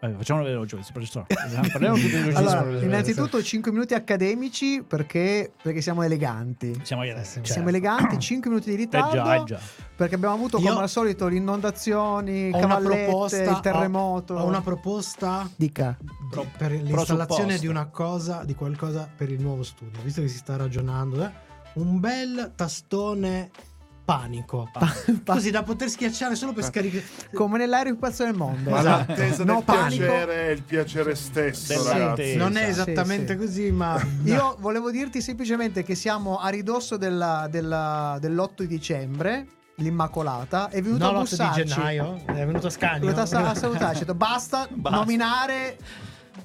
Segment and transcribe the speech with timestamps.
[0.00, 1.26] Eh, facciamo vedere veloce, professore.
[1.72, 2.36] Parliamo tutti veloci.
[2.36, 6.78] Allora, innanzitutto 5 minuti accademici perché, perché siamo eleganti.
[6.82, 7.40] siamo io adesso.
[7.42, 9.10] Siamo eleganti, 5 minuti di Eh ritardo.
[9.10, 9.58] già, eh già.
[9.96, 14.34] Perché abbiamo avuto Io- come al solito le inondazioni, Ho una cavallette, proposta, il terremoto.
[14.34, 15.96] Ho, ho una proposta Dica.
[15.98, 20.36] di- per l'installazione di una cosa, di qualcosa per il nuovo studio, visto che si
[20.38, 21.30] sta ragionando, eh,
[21.74, 23.50] un bel tastone
[24.08, 24.70] panico,
[25.26, 27.04] così da poter schiacciare solo per scaricare.
[27.34, 28.70] Come nell'aereo più pazzo del mondo.
[28.70, 29.04] Ma Esatto.
[29.12, 30.04] l'attesa No del panico.
[30.06, 32.34] piacere è il piacere stesso, ragazzi.
[32.36, 33.38] Non è Sì, esattamente sì.
[33.38, 39.46] così, ma Io volevo dirti semplicemente che siamo a ridosso della- della- dell'8 di dicembre,
[39.74, 41.64] l'Immacolata, è venuto no, a l'8 di bussarci.
[41.66, 43.00] gennaio è venuto a È Scagno.
[43.00, 44.98] venuto a a salutarci, ha detto basta, Basta.
[44.98, 45.76] nominare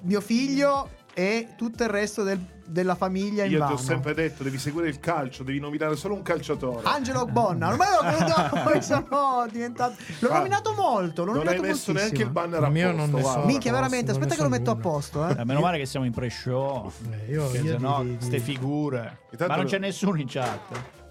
[0.02, 3.74] mio figlio e tutto il resto del- della famiglia in Io ti vano.
[3.74, 6.82] ho sempre detto, devi seguire il calcio, devi nominare solo un calciatore.
[6.88, 9.96] Angelo Bonna, ormai l'ho venuto, poi sono diventato.
[10.20, 12.00] L'ho Ah, nominato molto, l'ho non hai nominato messo moltissimo.
[12.00, 13.38] neanche il banner a mio posto, non ne so.
[13.40, 15.28] Minchia, posto, veramente, non aspetta che lo metto a posto.
[15.28, 15.36] Eh.
[15.40, 16.92] Eh, meno male che siamo in pre-show.
[17.12, 19.20] Eh, io- io se no, di- di- ste figure.
[19.48, 20.60] Ma non c'è nessuno in chat.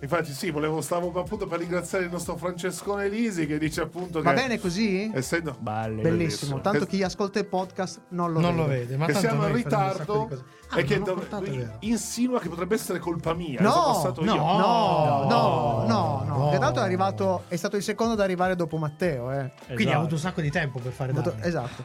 [0.02, 4.30] Infatti sì, volevo, stavo appunto per ringraziare il nostro Francescone Lisi che dice appunto Va
[4.30, 4.40] che...
[4.40, 5.08] bene così?
[5.14, 5.56] Essendo...
[5.60, 6.02] Belli.
[6.02, 6.16] Bellissimo.
[6.16, 6.60] bellissimo.
[6.60, 8.80] Tanto Che- chi ascolta il podcast non lo non lo vede.
[8.80, 10.28] vede, ma che tanto siamo in ritardo.
[10.70, 13.60] Ah, e che dov- insinua che potrebbe essere colpa mia.
[13.60, 14.34] No, no, io.
[14.34, 16.24] No, no, no, no.
[16.36, 16.50] No.
[16.50, 19.52] Che tanto è arrivato, è stato il secondo ad arrivare dopo Matteo, eh.
[19.66, 19.98] Quindi ha Esatto.
[19.98, 21.12] avuto un sacco di tempo per fare.
[21.42, 21.84] Esatto.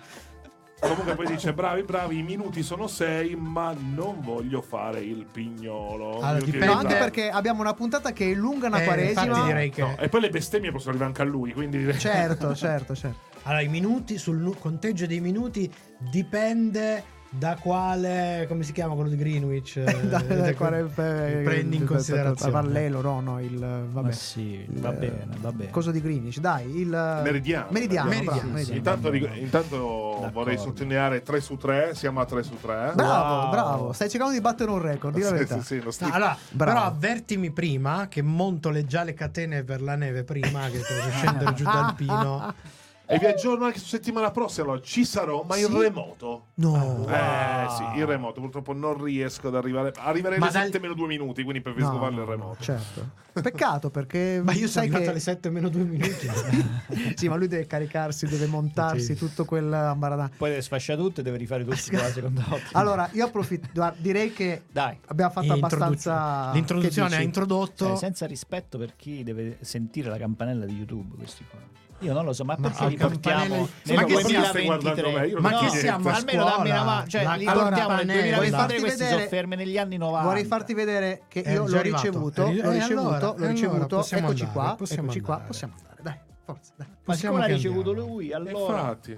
[0.80, 6.20] Comunque poi dice bravi, bravi, i minuti sono sei, ma non voglio fare il pignolo.
[6.22, 9.44] Allora, dipende- anche perché abbiamo una puntata che è lunga una Eh, quaresima.
[9.46, 11.98] direi che No, e poi le bestemmie possono arrivare anche a lui, quindi.
[11.98, 13.18] Certo, certo, certo.
[13.44, 19.18] Allora, i minuti sul conteggio dei minuti dipende da quale come si chiama quello di
[19.18, 23.58] Greenwich eh, Da- da da- quale- eh, prendi in il- considerazione Parallelo, no, no, il
[23.58, 24.08] vabbè.
[24.08, 25.70] Ma sì, va Il- bene, va bene.
[25.70, 27.68] Coso di Greenwich, dai, il Meridiano.
[27.72, 28.78] Meridiano, Meridiano, bravo, sì, Meridiano.
[28.78, 30.32] Intanto, rig- intanto D'accordo.
[30.32, 32.92] vorrei sottolineare 3 su 3, siamo a 3 su 3.
[32.96, 33.50] Bravo, Wow.
[33.50, 33.94] bravo.
[33.94, 35.56] Stai cercando di battere un record, di la Sì, verità.
[35.60, 36.14] sì, sì, lo No, stick.
[36.14, 36.72] allora, Bravo.
[36.74, 41.10] però avvertimi prima che monto le già le catene per la neve prima che devo
[41.12, 42.54] scendere giù dal pino.
[43.10, 45.78] E vi aggiorno anche su settimana prossima, allora, ci sarò, ma in Sì?
[45.80, 46.48] remoto.
[46.56, 47.06] No.
[47.08, 49.94] Eh sì, in remoto, purtroppo non riesco ad arrivare.
[49.96, 52.62] Arriverei Ma alle dal- 7 meno 2 minuti, quindi preferisco No, farlo in remoto.
[52.62, 53.26] Certo.
[53.38, 56.28] Peccato perché Ma io sono sai arrivato che alle 7 meno 2 minuti.
[57.16, 59.16] Sì, ma lui deve caricarsi, deve montarsi Sì.
[59.16, 60.30] tutto quel ambaradà.
[60.36, 62.68] Poi deve sfasciare tutto e deve rifare tutto con la seconda volta.
[62.74, 64.98] Allora, io approfitto, guarda, direi che Dai.
[65.06, 67.28] abbiamo fatto abbastanza introduzione- L'introduzione che ha dici?
[67.28, 67.86] introdotto.
[67.86, 71.60] Cioè, senza rispetto per chi deve sentire la campanella di YouTube, questi qua.
[72.02, 75.12] Io non lo so, ma Ma perché li portiamo nel Ma che stai guardando 2023?
[75.14, 75.28] me?
[75.28, 78.38] Io non Ma ho che siamo Almeno dammi una mano, cioè li portiamo nel campanella.
[78.38, 80.28] 2023, Vorrei questi farti sono vedere- fermi negli anni 90.
[80.28, 82.04] Vorrei farti vedere che È io l'ho arrivato.
[82.06, 83.96] ricevuto, Eh, l'ho eh, ricevuto, allora, l'ho allora ricevuto.
[83.98, 85.48] Eccoci andare, qua, possiamo eccoci qua, andare.
[85.50, 85.96] possiamo andare.
[86.04, 86.88] Dai, forza, dai.
[86.88, 88.10] Ma Possiamo siccome l'ha ricevuto andiamo.
[88.14, 88.80] lui, allora...
[88.80, 89.18] Infatti,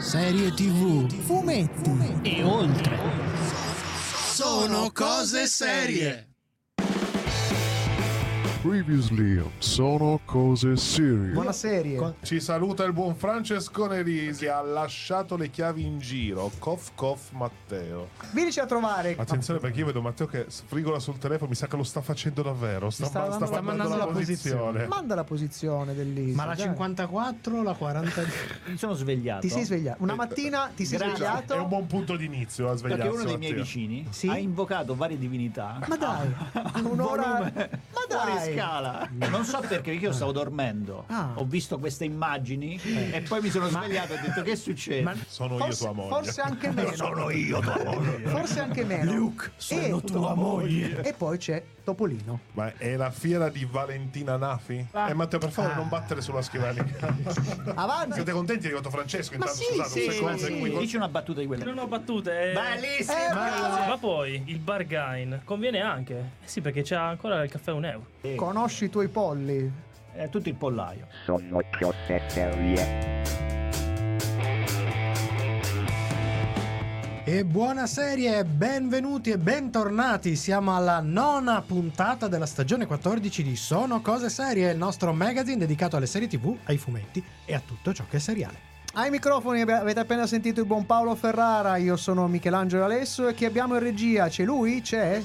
[0.00, 1.08] Serie TV.
[1.12, 2.20] Fumetti.
[2.22, 2.98] E oltre.
[4.32, 6.31] Sono cose serie.
[8.62, 11.32] Previously sono cose serie.
[11.32, 11.96] Buona serie.
[11.96, 14.46] Con- ci saluta il buon Francescone Risi.
[14.46, 16.48] Ha lasciato le chiavi in giro.
[16.60, 18.10] Cof cof Matteo.
[18.30, 19.16] Vienici a trovare.
[19.18, 21.48] Attenzione perché io vedo Matteo che sfrigola sul telefono.
[21.50, 22.88] Mi sa che lo sta facendo davvero.
[22.90, 24.86] Sta, sta sta mandando- mandando la posizione.
[24.86, 26.36] Manda la posizione dell'ISO.
[26.36, 26.66] Ma la dai.
[26.66, 28.22] 54 la 40
[28.70, 29.40] Mi sono svegliato.
[29.40, 30.00] Ti sei svegliato.
[30.04, 31.16] Una mattina ti sei Grazie.
[31.16, 31.54] svegliato.
[31.54, 33.02] È un buon punto d'inizio a svegliarsi.
[33.08, 33.64] Perché uno dei miei Matteo.
[33.64, 34.28] vicini Sì?
[34.28, 35.80] ha invocato varie divinità.
[35.88, 36.32] Ma dai,
[36.88, 37.50] un'ora.
[37.52, 38.50] Ma dai.
[38.54, 39.08] Scala.
[39.12, 41.04] Non so perché, perché io stavo dormendo.
[41.08, 41.32] Ah.
[41.36, 42.78] Ho visto queste immagini
[43.12, 45.14] e poi mi sono svegliato e ho detto che succede?
[45.26, 46.08] Sono io Forse, tua moglie.
[46.14, 46.90] forse anche meno.
[47.02, 48.26] Sono io tua moglie.
[48.28, 49.12] Forse anche meno.
[49.12, 51.02] Luke, sono e, tua moglie.
[51.02, 52.40] e poi c'è Topolino.
[52.52, 54.86] Ma è la fiera di Valentina Nafi?
[54.92, 55.08] Ah.
[55.10, 56.72] Eh, Matteo, per favore, non battere sulla schiena.
[57.74, 58.14] Avanti.
[58.14, 58.64] Siete contenti?
[58.64, 59.36] È arrivato Francesco.
[59.36, 60.38] Ma Intanto, sì, scusate, sì, un secondo.
[60.38, 60.58] sì.
[60.58, 61.64] cui- Dici una battuta di quelle.
[61.64, 62.50] Non ho battute.
[62.50, 62.52] eh.
[62.52, 63.84] Bellissima!
[63.84, 63.88] Eh.
[63.88, 66.14] Ma poi il bargain conviene anche.
[66.44, 68.06] Eh sì, perché c'ha ancora il caffè a un euro.
[68.36, 69.70] Conosci i tuoi polli.
[70.12, 71.08] È tutto il pollaio.
[71.24, 73.20] Sono cose serie.
[77.24, 80.36] E buona serie, benvenuti e bentornati.
[80.36, 85.96] Siamo alla nona puntata della stagione 14 di Sono cose serie, il nostro magazine dedicato
[85.96, 88.71] alle serie TV, ai fumetti e a tutto ciò che è seriale.
[88.94, 93.46] Ai microfoni avete appena sentito il buon Paolo Ferrara, io sono Michelangelo Alesso e chi
[93.46, 94.28] abbiamo in regia?
[94.28, 94.82] C'è lui?
[94.82, 95.22] C'è?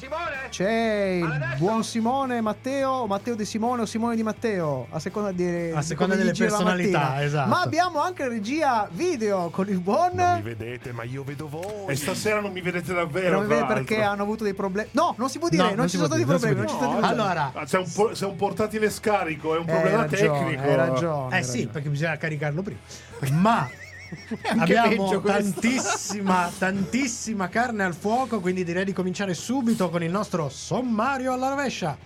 [0.48, 5.72] C'è il buon Simone Matteo, Matteo di Simone o Simone di Matteo, a seconda, di,
[5.76, 7.24] A seconda delle personalità, mattina.
[7.24, 7.50] esatto.
[7.50, 10.12] Ma abbiamo anche regia video con il buon...
[10.16, 11.88] Non mi vedete, ma io vedo voi.
[11.88, 13.32] E stasera non mi vedete davvero.
[13.32, 14.88] non mi vede tra perché hanno avuto dei problemi.
[14.94, 16.60] No, non si può dire, No, non, non ci sono stati non problemi.
[16.62, 17.14] Non stati problemi.
[17.20, 20.62] Allora, c'è un, po- c'è un portatile scarico, è un Eh, problema hai ragione, tecnico.
[20.64, 21.34] Hai ragione.
[21.34, 21.72] eh hai sì, ragione.
[21.74, 22.80] perché bisogna caricarlo prima.
[23.32, 23.56] Ma
[24.58, 31.34] Abbiamo tantissima, tantissima carne al fuoco, quindi direi di cominciare subito con il nostro sommario
[31.34, 31.98] alla rovescia.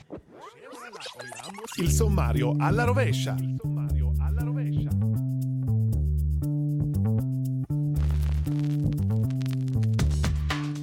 [1.77, 3.35] Il sommario alla rovescia.
[3.37, 4.00] Il sommario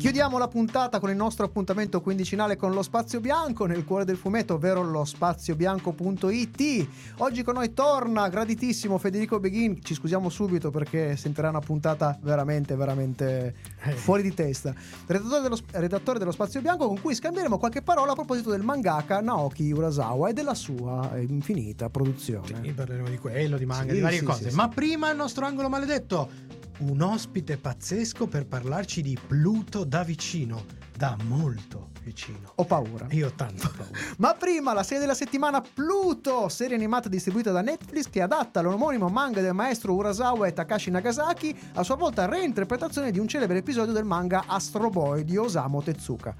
[0.08, 4.16] Chiudiamo la puntata con il nostro appuntamento quindicinale con lo Spazio Bianco nel cuore del
[4.16, 6.88] fumetto, ovvero lo spaziobianco.it.
[7.18, 9.84] Oggi con noi torna graditissimo Federico Beghin.
[9.84, 13.54] Ci scusiamo subito perché sentirà una puntata veramente, veramente
[13.96, 14.72] fuori di testa.
[15.06, 19.20] Redattore dello, redattore dello Spazio Bianco con cui scambieremo qualche parola a proposito del mangaka
[19.20, 22.60] Naoki Urasawa e della sua eh, infinita produzione.
[22.62, 24.50] Sì, parleremo di quello, di manga, Sì, di varie sì, cose.
[24.52, 26.56] Ma prima il nostro angolo maledetto.
[26.78, 30.64] Un ospite pazzesco per parlarci di Pluto da vicino,
[30.96, 32.52] da molto vicino.
[32.54, 33.08] Ho paura.
[33.10, 33.98] Io ho tanto paura.
[34.18, 39.08] Ma prima la serie della settimana Pluto, serie animata distribuita da Netflix che adatta l'omonimo
[39.08, 43.92] manga del maestro Urasawa e Takashi Nagasaki, a sua volta reinterpretazione di un celebre episodio
[43.92, 46.36] del manga Astro Boy di Osamu Tezuka.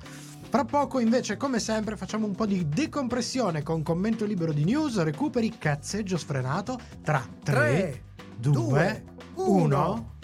[0.51, 5.03] Fra poco invece, come sempre, facciamo un po' di decompressione con commento libero di news,
[5.03, 8.03] recuperi, cazzeggio sfrenato tra 3,
[8.37, 9.05] 2,
[9.35, 10.17] 1.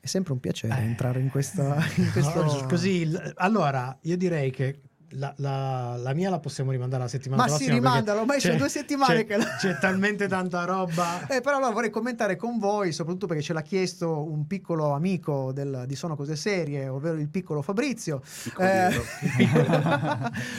[0.00, 0.84] È sempre un piacere Eh.
[0.84, 2.66] entrare in, questa, in questo...
[2.68, 4.82] Così, allora, io direi che
[5.16, 7.72] la, la- la mia la possiamo rimandare la settimana Ma sì, prossima.
[7.74, 11.26] perché rimandalo, ormai sono due settimane c'è, che la- c'è talmente tanta roba.
[11.34, 15.52] Eh, però allora vorrei commentare con voi, soprattutto perché ce l'ha chiesto un piccolo amico
[15.52, 18.20] del- di Sono Cose Serie, ovvero il piccolo Fabrizio.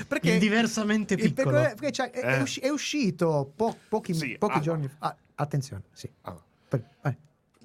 [0.08, 1.60] Perché Il diversamente il piccolo.
[1.60, 2.42] perché- perché c'è- è, è Eh.
[2.42, 4.96] usci- è uscito po- pochi, Sì, pochi ah, giorni fa.
[5.08, 6.10] Ah, attenzione, sì.
[6.22, 6.36] Ah.
[6.68, 7.18] Per- eh.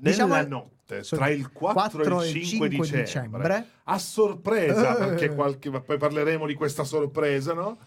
[0.02, 0.70] Nella Diciamo- notte
[1.08, 6.84] tra il 4, e il 5, dicembre, a sorpresa, perché qualche, poi parleremo di questa
[6.84, 7.78] sorpresa, no?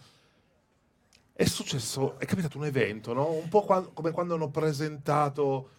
[1.32, 3.30] È successo, è capitato un evento, no?
[3.32, 5.70] Un po' qua- come quando hanno presentato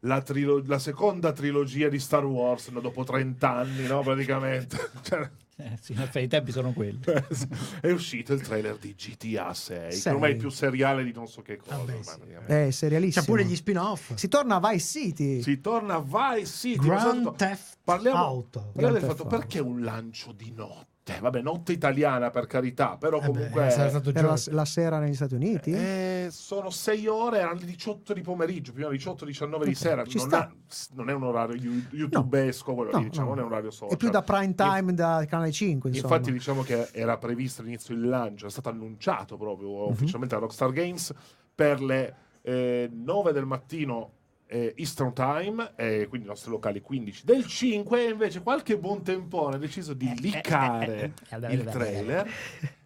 [0.00, 2.80] la, trilo- la seconda trilogia di Star Wars no?
[2.80, 4.00] dopo 30 anni, no?
[4.00, 4.90] Praticamente.
[5.02, 7.00] Cioè, Eh, sì, in effetti i tempi sono quelli.
[7.80, 10.12] è uscito il trailer di GTA 6, che Sei.
[10.12, 11.76] ormai è più seriale di non so che cosa.
[11.76, 12.16] Vabbè, sì.
[12.16, 12.66] praticamente.
[12.66, 13.24] È serialissimo.
[13.24, 14.14] C'è pure gli spin-off.
[14.14, 15.42] Si torna a Vice City.
[15.42, 16.78] Si torna a Vice City.
[16.86, 17.36] Grand.
[17.36, 18.60] Theft Parliamo, Auto.
[18.72, 19.36] parliamo Grand del Theft fatto Auto.
[19.36, 20.92] perché un lancio di notte?
[21.20, 24.36] Vabbè, notte italiana per carità, però Eh comunque beh, Era la, giorno.
[24.56, 25.70] la sera negli Stati Uniti.
[25.70, 30.02] eh, sono 6 ore, erano le 18 di pomeriggio, prima 18-19 di sera.
[30.06, 30.38] ci Non, sta.
[30.38, 30.52] ha-
[30.94, 33.34] non è un orario you- youtubesco, quello No, lì, diciamo, no.
[33.34, 33.94] non è un orario social.
[33.94, 36.14] È più da prime time da Canale 5, insomma.
[36.14, 39.90] Infatti diciamo che era previsto all'inizio il lancio, è stato annunciato proprio Mhm.
[39.92, 41.12] ufficialmente da Rockstar Games
[41.54, 42.14] per le
[42.46, 44.12] eh, 9 del mattino
[44.54, 49.02] eh, Eastern Time, e quindi i nostri locali 15 del 5, e invece qualche buon
[49.02, 51.12] tempone ha deciso di liccare
[51.50, 52.30] il trailer.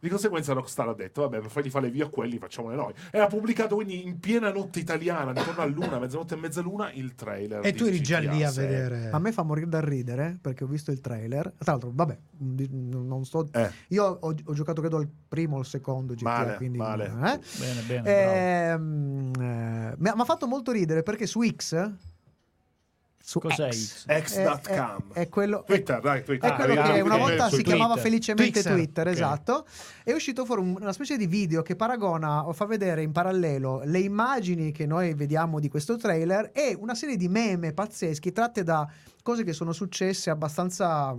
[0.00, 2.92] Di conseguenza Rockstar ha detto, vabbè, per fargli fare via quelli, facciamole noi.
[3.10, 7.14] E ha pubblicato quindi in piena notte italiana, intorno a luna, mezzanotte e mezzaluna, il
[7.14, 7.64] trailer.
[7.66, 8.66] E di tu eri già lì a 6.
[8.66, 9.10] vedere.
[9.10, 11.52] A me fa morire dal ridere perché ho visto il trailer.
[11.58, 13.48] Tra l'altro, vabbè, non sto.
[13.52, 16.24] Eh, Io ho, ho giocato credo al primo o al secondo GTA.
[16.28, 17.04] Male, quindi, male.
[17.06, 17.40] eh?
[17.58, 18.02] Bene, bene.
[18.02, 18.82] bravo.
[18.84, 21.90] Ehm, eh, mi ha fatto molto ridere perché su X.
[23.28, 24.06] Su Cos'è X, X?
[24.06, 25.12] è, X.com.
[25.12, 26.50] è- è quello, Twitter, dai, Twitter.
[26.50, 28.11] è quello Ah, che una volta si chiamava Twitter.
[28.11, 28.73] felicemente Twixer.
[28.73, 29.12] Twitter, Ok.
[29.12, 29.66] esatto.
[30.02, 33.82] È uscito fuori un- una specie di video che paragona o fa vedere in parallelo
[33.85, 38.62] le immagini che noi vediamo di questo trailer e una serie di meme pazzeschi tratte
[38.62, 38.88] da
[39.23, 41.14] cose che sono successe abbastanza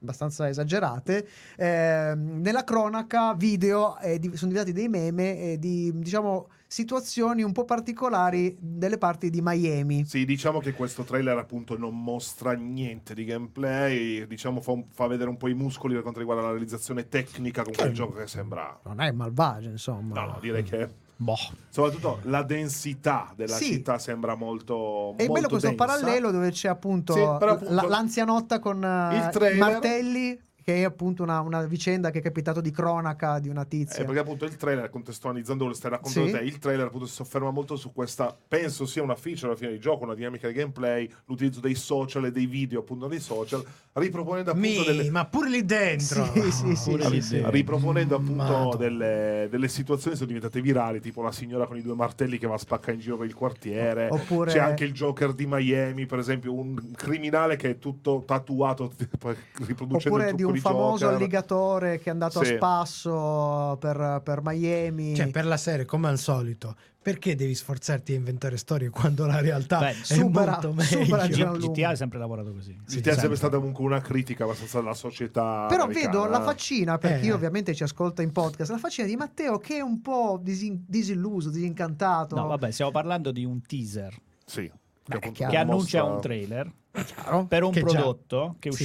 [0.00, 1.26] abbastanza esagerate
[1.56, 7.52] ehm, nella cronaca video eh, di- sono diventati dei meme eh, di diciamo situazioni un
[7.52, 13.14] po' particolari delle parti di Miami Sì, diciamo che questo trailer appunto non mostra niente
[13.14, 17.08] di gameplay, diciamo fa, fa vedere un po' i muscoli per quanto riguarda la realizzazione
[17.08, 18.78] tecnica con quel Che- gioco che sembra...
[18.84, 21.34] non è malvagio insomma No, no, direi che Boh.
[21.70, 23.72] soprattutto la densità della Sì.
[23.72, 25.14] città sembra molto...
[25.16, 25.84] E molto bello questo densa.
[25.86, 30.74] parallelo dove c'è appunto, Sì, appunto- la- l'anzianotta con eh, Il trailer- i martelli, che
[30.74, 34.02] è appunto una, una vicenda che è capitato di cronaca di una tizia.
[34.02, 36.34] Eh, perché appunto il trailer, contestualizzando che stai raccontando Sì.
[36.34, 39.70] te, il trailer appunto si sofferma molto su questa, penso sia una feature alla fine
[39.70, 43.64] del gioco, una dinamica di gameplay, l'utilizzo dei social e dei video appunto nei social,
[43.94, 46.30] riproponendo appunto Mi, delle, ma pure lì dentro.
[46.34, 47.42] Sì, sì, sì, Pure sì, sì.
[47.46, 51.94] riproponendo appunto delle, delle situazioni che sono diventate virali, tipo la signora con i due
[51.94, 54.08] martelli che va a spaccare in giro per il quartiere.
[54.10, 58.92] Oppure- C'è anche il Joker di Miami, per esempio, un criminale che è tutto tatuato,
[59.64, 61.14] riproducendo Oppure il di trucco un di famoso Joker.
[61.16, 62.52] alligatore che è andato Sì.
[62.52, 65.14] a spasso per, per Miami.
[65.14, 69.40] Cioè, per la serie, come al solito, perché devi sforzarti a inventare storie quando la
[69.40, 71.04] realtà Beh, è supera- molto meglio?
[71.04, 71.26] supera.
[71.26, 72.76] GTA ha sempre lavorato così.
[72.86, 75.66] GTA è sempre stata comunque una critica abbastanza alla società.
[75.68, 76.12] Però americana.
[76.18, 77.20] vedo la faccina, per Eh.
[77.20, 80.84] chi ovviamente ci ascolta in podcast, la faccina di Matteo che è un po' disin-
[80.86, 82.34] disilluso, disincantato.
[82.36, 84.70] No, vabbè, stiamo parlando di un teaser Sì.
[85.06, 85.50] Beh, chiaro.
[85.50, 87.46] che annuncia mostra- un trailer Chiaro.
[87.46, 88.84] per un Che già- prodotto che sì.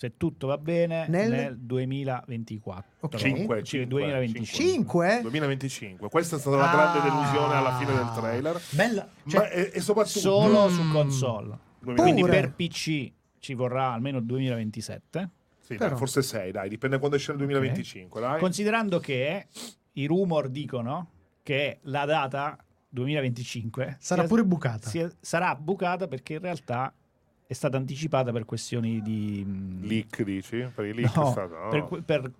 [0.00, 2.90] Se tutto va bene, Nel- nel, 2024.
[3.00, 3.16] Ok.
[3.16, 4.64] Cinque, Sì, cinque, 2025.
[4.64, 5.18] 5?
[5.20, 6.08] 2025.
[6.08, 6.74] Questa è stata la Ah.
[6.74, 8.60] grande delusione alla fine del trailer.
[8.70, 9.06] Bella.
[9.24, 10.72] Ma Cioè, e, e soprattutto Solo Mm.
[10.72, 11.58] su console.
[11.80, 12.02] 2025.
[12.02, 15.28] Quindi per PC ci vorrà almeno il 2027.
[15.58, 15.90] Sì, Però.
[15.90, 18.38] dai, forse 6, dai, dipende quando esce il 2025, dai.
[18.40, 19.48] Considerando che
[19.92, 21.10] i rumor dicono
[21.42, 22.56] che la data
[22.88, 24.88] 2025 sarà sia- pure bucata.
[24.88, 26.90] sia- sarà bucata perché in realtà
[27.50, 30.70] è stata anticipata per questioni di mh, Leak, dici?
[30.72, 31.68] Per i leak No, è stato, no?
[31.68, 32.30] per- per-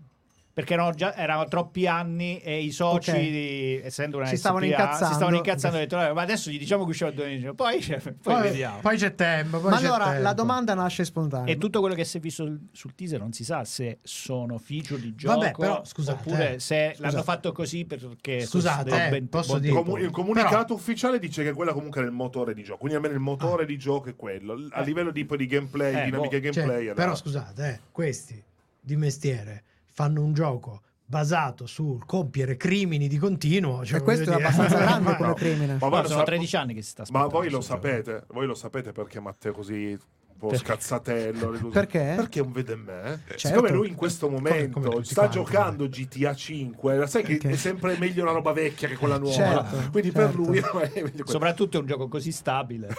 [0.52, 3.18] perché erano, già, erano troppi anni e i soci, Ok.
[3.18, 5.06] di- essendo una Si stavano SPA, incazzando.
[5.06, 7.80] si stavano incazzando e detto, "Eh, ma adesso gli diciamo che usciva il 2025, poi,
[7.82, 8.80] cioè, poi, poi, vediamo.
[8.80, 9.58] poi c'è tempo.
[9.60, 10.32] poi Ma c'è allora la tempo.
[10.34, 11.52] domanda nasce spontanea.
[11.52, 14.58] E tutto quello che si è visto sul, sul teaser non si sa se sono
[14.58, 17.10] feature di gioco Vabbè, però, scusate, oppure eh, se scusate.
[17.10, 19.74] l'hanno fatto così perché Scusate, eh, ben- posso dire-.
[19.74, 23.14] Comu- il comunicato ufficiale dice che quella comunque è il motore di gioco, quindi almeno
[23.14, 24.54] il motore di gioco è quello.
[24.70, 24.84] A Eh.
[24.84, 26.84] livello di, poi di gameplay, Eh, dinamiche boh, Cioè, gameplay.
[26.86, 28.42] era- però scusate, eh, questi
[28.80, 33.84] di mestiere fanno un gioco basato sul compiere crimini di continuo.
[33.84, 35.34] Cioè, e questo è dire- abbastanza grande Ma- come no.
[35.34, 35.76] crimine.
[35.80, 38.54] Ma lo sono sap- 13 anni che si sta Ma voi lo sapete, voi lo
[38.54, 39.98] sapete perché Matteo così
[40.40, 40.64] po' Perché?
[40.64, 41.68] scazzatello.
[41.70, 42.14] Perché?
[42.16, 43.22] Perché un vede me.
[43.28, 43.46] Certo.
[43.48, 47.46] Siccome lui in questo momento come tutti sta quanti, giocando GTA 5, sai che Ok.
[47.52, 49.34] è sempre meglio una roba vecchia che quella nuova.
[49.34, 50.36] Certo, Quindi per certo.
[50.38, 50.58] lui
[50.92, 51.24] è meglio.
[51.26, 52.88] Soprattutto è un gioco così stabile.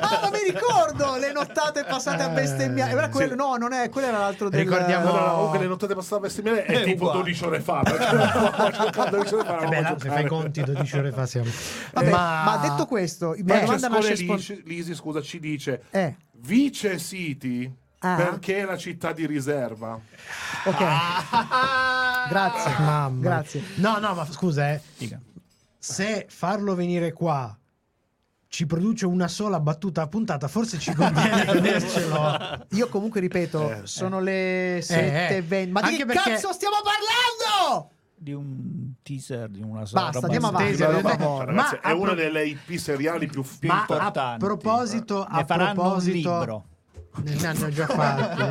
[0.00, 2.92] Ah, ma mi ricordo le nottate passate a Eh, bestemmiare.
[2.92, 3.36] Era quello- sì.
[3.36, 6.18] No, non è, quello era l'altro del Ricordiamo- No, no, no, le notate passate a
[6.20, 7.18] bestemmiare è È tipo uguale.
[7.22, 7.80] 12 ore fa.
[7.82, 11.48] Perché eravamo giocando 12 ore fa, Eh beh, se fai conti 12 ore fa siamo.
[11.92, 12.42] Vabbè, ma...
[12.44, 12.56] ma...
[12.62, 14.62] detto questo, la Eh, domanda nasce Lisi, spontanea.
[14.66, 18.14] Lisi, scusa, ci dice Eh, Vice City Ah.
[18.16, 20.00] perché è la città di riserva.
[20.64, 20.78] ok.
[22.28, 22.78] Grazie.
[22.82, 23.20] Mamma.
[23.20, 23.62] Grazie.
[23.76, 25.20] No, no, ma scusa, eh, Dica.
[25.78, 27.54] se farlo venire qua
[28.48, 32.66] ci produce una sola battuta a puntata, forse ci conviene tenercelo.
[32.70, 35.70] Io comunque ripeto, Eh, sono le 7.20.
[35.70, 37.90] Ma di che perché- cazzo stiamo parlando?
[38.22, 41.00] Di un teaser di una sola Basta, roba andiamo avanti, Teaser, eh.
[41.00, 44.44] Ragazzi, Ma è a una pro- delle IP seriali più, più Ma a importanti.
[44.44, 46.64] proposito, Ne a proposito, libro.
[47.24, 48.42] Ne, hanno già fatti.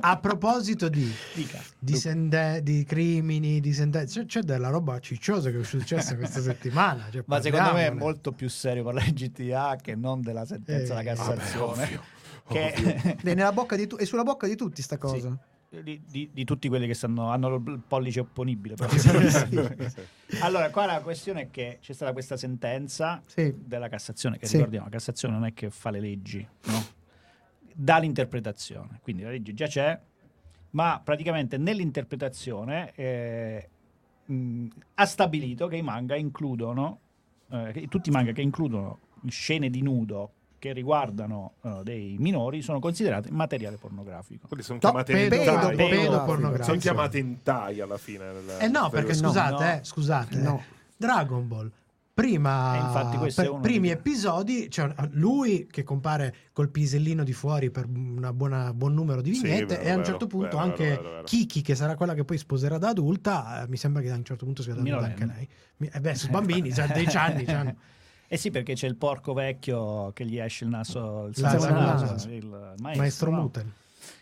[0.00, 1.60] A proposito di, Dica.
[1.76, 6.40] di, sende- di crimini, di sentenze, c'è, c'è della roba cicciosa che è successa questa
[6.40, 7.08] settimana.
[7.10, 10.98] cioè, Ma secondo me è molto più serio parlare di GTA che non della sentenza
[11.00, 11.82] Eh, della Cassazione.
[11.82, 12.00] ovvio,
[12.48, 15.36] che È, nella bocca di tu- è sulla bocca di tutti sta cosa.
[15.70, 18.74] Di, di- di tutti quelli che stanno, hanno il pollice opponibile.
[20.40, 23.54] allora, qua la questione è che c'è stata questa sentenza Sì.
[23.64, 24.56] della Cassazione, che Sì.
[24.56, 26.82] ricordiamo, la Cassazione non è che fa le leggi, no?
[27.74, 29.00] dà l'interpretazione.
[29.02, 29.98] Quindi la legge già c'è,
[30.70, 33.68] ma praticamente nell'interpretazione eh,
[34.24, 37.00] mh, ha stabilito che i manga includono,
[37.50, 42.80] eh, tutti i manga che includono scene di nudo che riguardano eh, dei minori sono
[42.80, 44.46] considerati materiale pornografico.
[44.48, 45.76] Quindi sono No, chiamate pedo- hentai.
[45.76, 46.64] pedo- pedopornografico.
[46.64, 48.24] Sono chiamate hentai alla fine.
[48.58, 49.70] Eh no, perché No, scusate, no.
[49.72, 50.62] eh, scusate, No.
[50.96, 51.70] Dragon Ball.
[52.18, 57.84] Prima, per è uno primi episodi, c'è lui che compare col pisellino di fuori per
[57.86, 60.82] un buon numero di Sì, vignette vero, e a un vero, certo punto vero, anche
[60.84, 61.22] vero, vero, vero.
[61.24, 64.24] Kiki, che sarà quella che poi sposerà da adulta, eh, mi sembra che a un
[64.24, 65.48] certo punto sia da adulta anche lei.
[65.92, 67.44] Eh beh, sono bambini, già 10 anni.
[67.44, 67.76] c'hanno.
[68.28, 72.28] Eh sì, perché c'è il porco vecchio che gli esce il naso, il la- naso,
[72.30, 73.00] il maestro.
[73.00, 73.40] Maestro no?
[73.40, 73.72] Muten.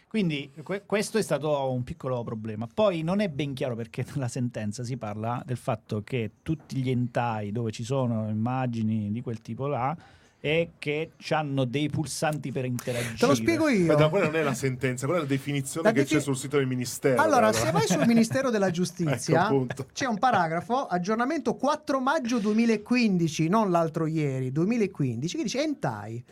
[0.08, 2.68] Quindi que- questo è stato un piccolo problema.
[2.72, 6.88] Poi non è ben chiaro perché nella sentenza si parla del fatto che tutti gli
[6.90, 9.94] entai dove ci sono immagini di quel tipo là
[10.40, 13.16] e che hanno dei pulsanti per interagire.
[13.16, 13.90] Te lo spiego io.
[13.90, 16.56] Aspetta, quella non è la sentenza, quella è la definizione La che c'è sul sito
[16.58, 17.20] del ministero.
[17.20, 17.58] Allora, guarda.
[17.58, 23.70] se vai sul Ministero della Giustizia, Ecco, c'è un paragrafo, aggiornamento 4 maggio 2015, non
[23.70, 26.24] l'altro ieri, 2015, che dice Entai.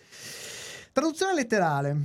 [0.93, 1.97] Traduzione letterale.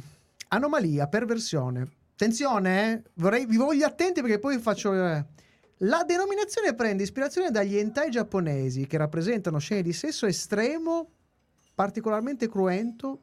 [0.48, 1.88] Anomalia, perversione.
[2.14, 4.94] Attenzione, eh, vorrei, vi voglio attenti perché poi faccio...
[4.94, 5.26] eh.
[5.84, 11.08] La denominazione prende ispirazione dagli hentai giapponesi che rappresentano scene di sesso estremo,
[11.80, 13.22] particolarmente cruento,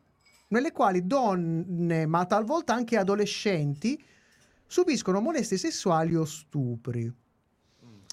[0.48, 4.02] nelle quali donne, ma talvolta anche adolescenti,
[4.66, 7.12] subiscono molestie sessuali o stupri.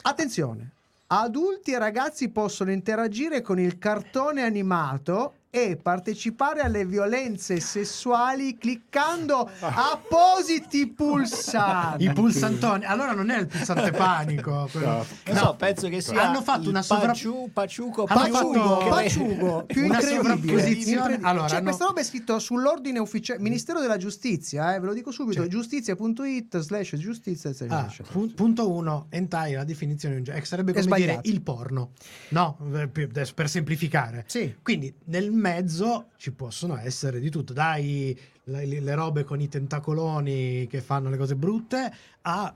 [0.01, 0.73] Attenzione,
[1.07, 9.47] adulti e ragazzi possono interagire con il cartone animato e partecipare alle violenze sessuali cliccando
[9.59, 12.05] appositi pulsanti.
[12.05, 12.85] I pulsantoni.
[12.85, 14.67] Allora non è il pulsante panico.
[14.73, 15.35] quello- No.
[15.35, 19.95] So, penso che sia Hanno fatto una sovra- paciu- paciuco, paciugo, fatto- Paciugo, più Una
[19.99, 20.15] incredibile.
[20.23, 20.69] sovrapposizione.
[20.71, 21.27] incredibile.
[21.29, 24.93] Allora, cioè, hanno- questa roba è scritto sull'ordine ufficiale Ministero della Giustizia, eh, ve lo
[24.93, 25.49] dico subito, Sì.
[25.49, 30.73] giustizia.it slash giustizia eccetera, Ah, pun- punto uno, hentai, la definizione di un genere, sarebbe
[30.73, 31.91] come dire il porno.
[32.29, 34.23] No, eh, per semplificare.
[34.27, 34.55] Sì.
[34.63, 40.65] Quindi nel mezzo ci possono essere di tutto, dai le, le robe con i tentacoloni
[40.67, 42.53] che fanno le cose brutte a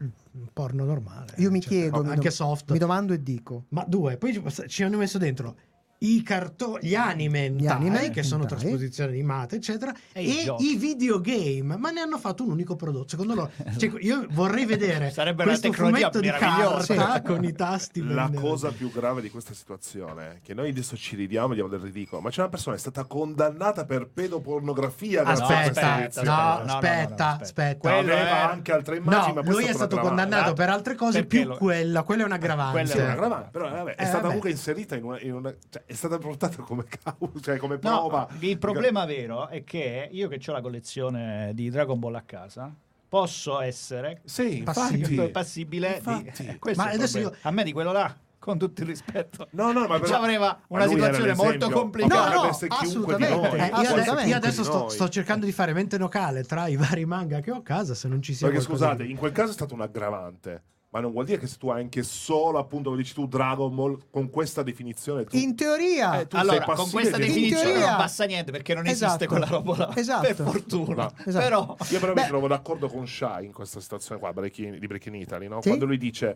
[0.53, 1.33] porno normale.
[1.37, 2.71] Io mi chiedo, mi anche dom- soft.
[2.71, 3.65] mi domando e dico.
[3.69, 5.55] Ma due, poi ci hanno messo dentro
[5.99, 8.57] i cartoni, gli anime, Gli anime che sono hentai.
[8.59, 13.09] trasposizioni animate, eccetera, E e, i videogame, ma ne hanno fatto un unico prodotto.
[13.09, 18.03] Secondo loro, cioè, io vorrei vedere Sarebbe questo fumetto di carta con i tasti.
[18.05, 21.79] La cosa più grave di questa situazione è che noi adesso ci ridiamo diamo del
[21.79, 25.23] ridicolo, ma c'è una persona che è stata condannata per pedopornografia.
[25.23, 27.27] Aspetta, no, no, no, no, aspetta, aspetta.
[27.41, 27.77] aspetta.
[27.79, 30.21] Quello Aveva è- anche altre immagini, No, ma lui è stato aggravante.
[30.23, 32.71] condannato per altre cose, Perché più lo- quella, quella è un aggravante.
[32.83, 35.83] Quella è aggravante, però vabbè, è Eh, stata comunque inserita in una, in una- cioè,
[35.87, 38.27] è stata portata come causa, cioè come No, prova.
[38.39, 42.71] il problema vero è che io che ho la collezione di Dragon Ball a casa
[43.07, 45.09] posso essere Sì, Passibile.
[45.13, 45.31] infatti.
[45.31, 46.45] passibile Infatti.
[46.45, 49.71] di questo Ma adesso io- a me di quello là con tutto il rispetto No,
[49.71, 52.27] no, ma Ci però- aveva ma una situazione molto complicata.
[52.29, 53.47] Ma No, no, essere chiunque di assolutamente.
[53.47, 53.59] noi.
[53.59, 54.29] Eh, Eh, io, adesso, assolutamente.
[54.29, 57.55] io adesso sto, sto cercando di fare mente locale tra i vari manga che ho
[57.57, 57.93] a casa.
[57.95, 60.63] Se non ci sia Perché scusate, di- in quel caso è stato un aggravante.
[60.97, 63.73] Ma non vuol dire che se tu hai anche solo, appunto, come dici tu, Dragon
[63.75, 67.87] Ball con questa definizione, tu In teoria, Eh, tu allora sei con questa definizione teoria-
[67.89, 69.25] non passa niente perché non esiste Esatto.
[69.27, 70.21] quella roba là Esatto.
[70.25, 71.13] per fortuna No.
[71.23, 71.43] Esatto.
[71.45, 74.87] però Io però Beh- mi trovo d'accordo con Shai in questa situazione qua, Breaking- di
[74.87, 75.61] Breaking Italy, no?
[75.61, 75.67] Sì.
[75.67, 76.35] quando lui dice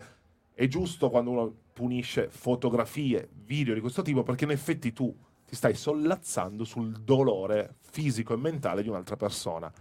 [0.53, 5.12] è giusto quando uno punisce fotografie, video di questo tipo, perché in effetti tu
[5.44, 9.72] ti stai sollazzando sul dolore fisico e mentale di un'altra persona.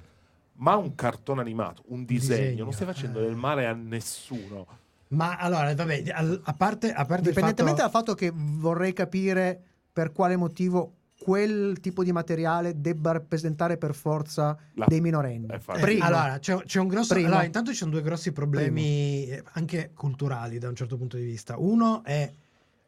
[0.60, 3.24] Ma un cartone animato, un disegno, disegno, non stai facendo eh.
[3.24, 4.66] del male a nessuno.
[5.08, 7.82] Ma allora, vabbè, a parte, a parte il Indipendentemente fatto...
[7.82, 9.60] dal fatto che vorrei capire
[9.92, 15.48] per quale motivo quel tipo di materiale debba rappresentare per forza La- dei minorenni.
[15.50, 15.58] Eh.
[15.58, 16.04] Primo.
[16.04, 17.14] Allora, c'è, c'è un grosso.
[17.14, 17.28] Primo.
[17.28, 21.24] Allora, intanto ci sono due grossi problemi eh, anche culturali da un certo punto di
[21.24, 21.58] vista.
[21.58, 22.30] Uno è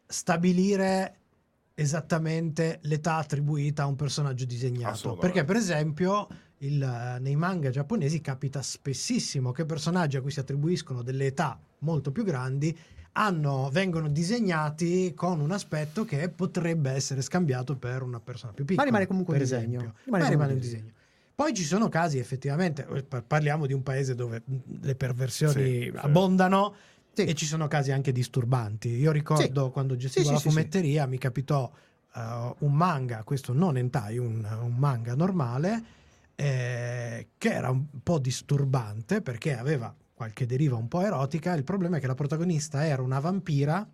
[0.07, 1.17] stabilire
[1.75, 5.17] esattamente l'età attribuita a un personaggio disegnato.
[5.17, 6.29] Perché, per esempio,
[6.63, 12.13] il- nei manga giapponesi capita spessissimo che personaggi a cui si attribuiscono delle età molto
[12.13, 12.77] più grandi
[13.15, 18.87] hanno- vengono disegnati con un aspetto che potrebbe essere scambiato per una persona più piccola.
[18.87, 19.95] rimane comunque un disegno.
[20.05, 20.93] Rimane Ma rimane un un disegno.
[21.35, 25.55] Poi ci sono casi effettivamente, eh, par- parliamo di un paese dove mh, le perversioni
[25.55, 25.93] Sì, sì.
[25.97, 26.75] abbondano
[27.13, 27.25] Sì.
[27.25, 28.89] e ci sono casi anche disturbanti.
[28.89, 30.55] Io ricordo quando gestivo Sì, sì, la sì, sì.
[30.55, 31.71] fumetteria mi capitò
[32.15, 35.83] eh, un manga, questo non hentai, un, un manga normale,
[36.35, 41.55] eh, che era un po' disturbante perché aveva qualche deriva un po' erotica.
[41.55, 43.89] Il problema è che la protagonista era una vampira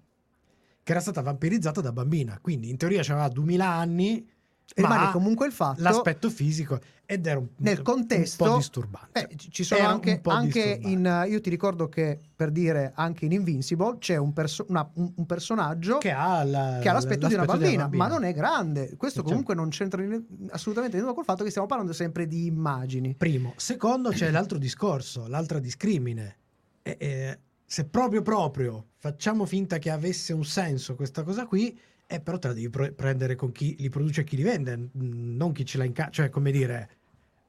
[0.83, 4.31] che era stata vampirizzata da bambina, quindi in teoria aveva 2000 anni.
[4.75, 8.57] E rimane ma comunque il fatto l'aspetto fisico ed era un, nel contesto un po'
[8.57, 9.27] disturbante.
[9.31, 13.33] Eh, ci- sono Era anche, anche in io ti ricordo che per dire anche in
[13.33, 17.33] Invincible c'è un, perso- una- un- un personaggio che ha, la- che ha l'aspetto di
[17.33, 18.95] una l'aspetto bambina, ma non è grande.
[18.99, 20.05] Questo Sì, comunque non c'entra
[20.51, 23.15] assolutamente nulla col fatto che stiamo parlando sempre di immagini.
[23.15, 23.55] Primo.
[23.57, 26.37] Secondo, c'è l'altro discorso, l'altra discrimine.
[26.83, 31.79] E- e se proprio proprio facciamo finta che avesse un senso questa cosa qui,
[32.11, 34.89] eh, però te la devi pro- prendere con chi li produce e chi li vende,
[34.93, 36.11] non chi ce l'ha in casa.
[36.11, 36.89] Cioè, come dire...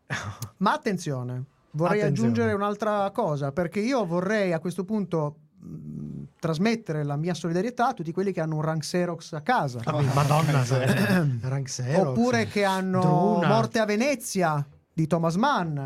[0.57, 2.29] Ma attenzione, vorrei Attenzione.
[2.29, 7.93] aggiungere un'altra cosa, perché io vorrei a questo punto mh, trasmettere la mia solidarietà a
[7.93, 9.79] tutti quelli che hanno un rank Xerox a casa.
[9.85, 10.65] Madonna,
[11.47, 15.79] Rank Xerox, oppure che hanno Druna, Morte a Venezia di Thomas Mann,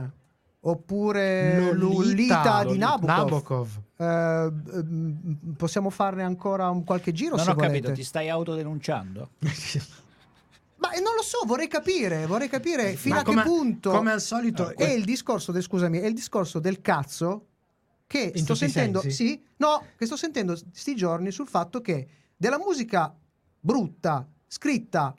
[0.65, 3.08] oppure Lolita, di Nabokov.
[3.08, 3.82] Nabokov.
[3.97, 7.93] Eh, ehm, possiamo farne ancora un qualche giro non se ho capito volete.
[7.93, 9.30] ti stai autodenunciando
[10.78, 13.89] Ma eh, non lo so, vorrei capire, vorrei capire fino Ma a come- che punto
[13.91, 14.76] Come al solito...
[14.76, 17.47] è il discorso del, scusami, è il discorso del cazzo
[18.06, 19.28] che In sto sentendo, sensi?
[19.28, 23.15] sì, no, che sto sentendo sti giorni sul fatto che della musica
[23.60, 25.15] brutta, scritta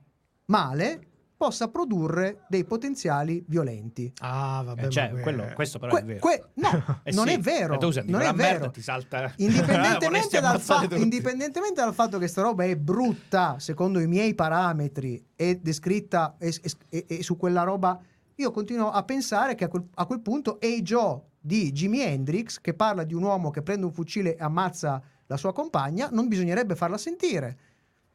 [0.47, 1.07] male,
[1.45, 4.11] possa produrre dei potenziali violenti.
[4.21, 4.87] Ah, vabbè.
[4.87, 6.71] Eh, cioè, quello- questo però Que- è vero que- no,
[7.05, 7.75] Eh non sì, è vero.
[7.75, 8.71] e tu senti non è vero.
[8.71, 13.99] ti salta Indipendentemente Vorresti dal, fa- indipendentemente dal fatto che sta roba è brutta secondo
[14.01, 16.55] i miei parametri e descritta e,
[16.89, 18.01] e- e su quella roba,
[18.37, 22.59] io continuo a pensare che a quel, a quel punto Hey Joe di Jimi Hendrix,
[22.61, 26.27] che parla di un uomo che prende un fucile e ammazza la sua compagna, non
[26.27, 27.59] bisognerebbe farla sentire.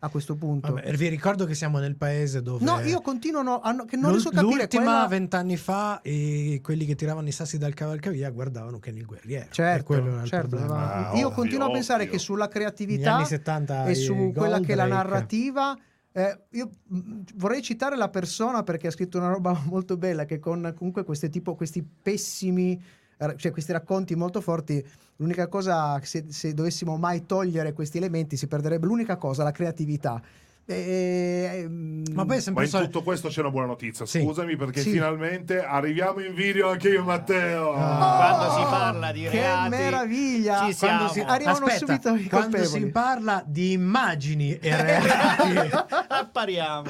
[0.01, 0.73] A questo punto.
[0.73, 2.63] Vabbè, vi ricordo che siamo nel paese dove.
[2.63, 6.59] No, io continuo no- a che non riesco a capire L'ultima quella- vent'anni fa, e
[6.63, 9.45] quelli che tiravano i sassi dal cavalcavia guardavano Kenny il guerriero.
[9.45, 12.13] E Certo, quello era il certo, Ah, io ovvio, continuo a pensare ovvio.
[12.13, 15.77] che sulla creatività anni 70 e su i quella che è la narrativa.
[16.11, 16.69] eh, io
[17.35, 21.29] vorrei citare la persona perché ha scritto una roba molto bella che con comunque queste
[21.29, 22.81] tipo, questi pessimi,
[23.35, 24.83] cioè questi racconti molto forti,
[25.17, 30.21] l'unica cosa, se, se dovessimo mai togliere questi elementi, si perderebbe l'unica cosa, la creatività.
[30.71, 34.05] E, ehm, Ma poi è Ma sempre in solo- tutto questo c'è una buona notizia.
[34.05, 34.21] Sì.
[34.21, 34.91] Scusami, perché Sì.
[34.91, 37.73] finalmente arriviamo in video anche io e Matteo.
[37.73, 38.35] Ah.
[38.37, 40.69] Quando si parla di che reati, meraviglia!
[40.69, 41.11] ci Quando siamo.
[41.11, 42.83] si- arrivano Aspetta, subito i quando colpevoli.
[42.83, 45.69] si parla di immagini e reali.
[46.07, 46.87] appariamo.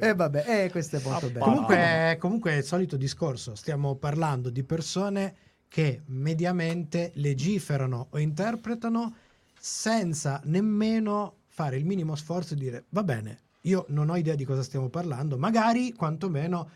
[0.00, 1.44] E vabbè, eh, questo è molto bello.
[1.46, 3.54] comunque, comunque è il solito discorso.
[3.54, 5.34] Stiamo parlando di persone
[5.74, 9.16] che mediamente legiferano o interpretano
[9.58, 14.44] senza nemmeno fare il minimo sforzo di dire va bene, io non ho idea di
[14.44, 16.70] cosa stiamo parlando, magari quantomeno,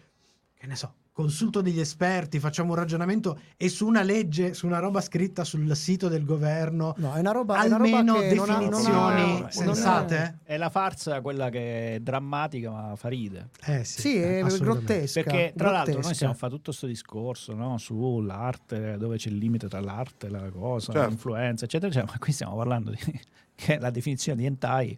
[0.52, 4.78] che ne so, consulto degli esperti, facciamo un ragionamento e su una legge, su una
[4.78, 8.34] roba scritta sul sito del governo, No, è una roba, è una roba almeno che
[8.36, 10.38] non ha- non ha- definizioni non ha- sensate?
[10.44, 13.48] È la farsa quella che è drammatica ma fa ride.
[13.66, 15.22] Eh sì, Sì, è grottesca.
[15.24, 16.14] Perché tra l'altro noi grottesca.
[16.14, 17.76] stiamo a fare tutto questo discorso no?
[17.78, 21.08] sull'arte, dove c'è il limite tra l'arte e la cosa, Certo.
[21.08, 22.12] l'influenza, eccetera, eccetera.
[22.12, 22.98] Ma qui stiamo parlando di
[23.56, 24.96] che la definizione di hentai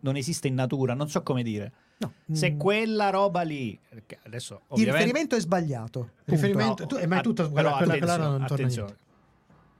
[0.00, 1.72] non esiste in natura, non so come dire.
[1.98, 3.78] No, Se mm, quella roba lì,
[4.24, 6.10] adesso il riferimento è sbagliato.
[6.24, 8.96] Riferimento- tu- ma è tutto però quella- quella attenzione, attenzione.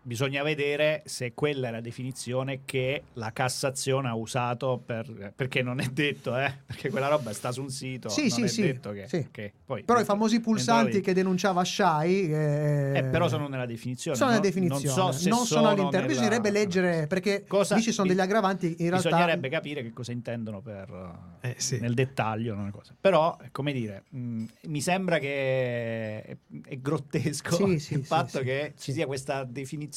[0.07, 5.81] Bisogna vedere se quella è la definizione che la Cassazione ha usato per, perché non
[5.81, 9.09] è detto, eh, perché quella roba sta su un sito, Sì, sì, sì, detto che,
[9.09, 9.27] sì.
[9.33, 13.67] che poi Però i dentro- famosi pulsanti che denunciava Shai eh, Eh, però sono nella
[13.67, 14.17] definizione.
[14.17, 14.47] sono nella no?
[14.49, 15.91] definizione, Non so se non sono all'interno.
[15.91, 18.77] nella- Bisognerebbe leggere perché Cosa- lì ci sono degli aggravanti.
[18.79, 21.81] In realtà, Bisognerebbe capire che cosa intendono per, Eh, sì.
[21.81, 22.55] nel dettaglio.
[23.01, 26.37] Però, come dire, mh, mi sembra che è,
[26.69, 29.95] è grottesco il fatto che ci sia questa definizione.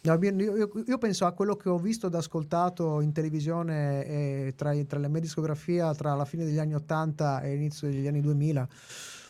[0.00, 4.72] No, io, io- penso a quello che ho visto ed ascoltato in televisione eh, tra,
[4.86, 8.68] tra la mia discografia tra la fine degli anni 80 e l'inizio degli anni 2000.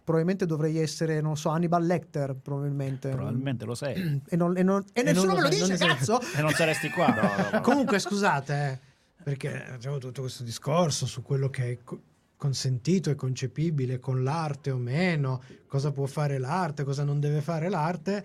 [0.04, 3.08] Probabilmente dovrei essere, non so, Hannibal Lecter, probabilmente.
[3.10, 4.22] Probabilmente lo sei.
[4.28, 6.20] E, non- e non- e E nessuno non me lo lo dice, cazzo!
[6.36, 7.06] e non saresti qua.
[7.14, 12.00] No, no, Comunque, scusate, eh, perché facciamo tutto questo discorso su quello che è co-
[12.36, 17.68] consentito e concepibile con l'arte o meno, cosa può fare l'arte, cosa non deve fare
[17.68, 18.24] l'arte.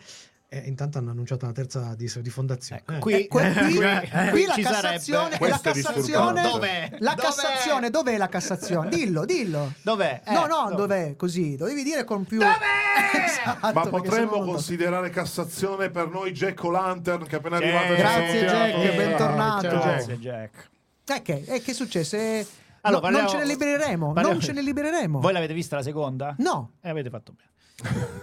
[0.53, 2.81] E intanto hanno annunciato una terza di, di fondazione.
[2.85, 2.99] Ecco, Eh.
[2.99, 3.41] qui, Eh, qui,
[3.81, 6.41] eh, qui la ci Cassazione, la è Cassazione.
[6.43, 6.89] Dov'è?
[6.99, 7.21] la Dov'è?
[7.25, 8.89] Cassazione, dov'è la Cassazione?
[8.89, 9.73] Dillo, dillo.
[9.81, 10.21] Dov'è?
[10.23, 10.75] Eh, no, no, dov'è?
[10.75, 11.15] dov'è?
[11.15, 12.39] Così, dovevi dire con più.
[13.13, 17.93] Esatto, Ma potremmo non- considerare Cassazione per noi Jack O'Lantern che è appena arrivato.
[17.93, 18.39] e Grazie.
[18.45, 19.69] Jack, bentornato.
[19.69, 20.69] Ciao, Grazie, Jack.
[21.07, 22.17] Eh, che, eh, che successe?
[22.39, 22.47] Eh,
[22.81, 24.05] Allora, no- non parliamo- ce ne libereremo.
[24.13, 25.19] parliamo- Non ce ne libereremo.
[25.19, 26.35] Voi l'avete vista la seconda?
[26.37, 26.73] No.
[26.81, 27.49] E avete fatto bene.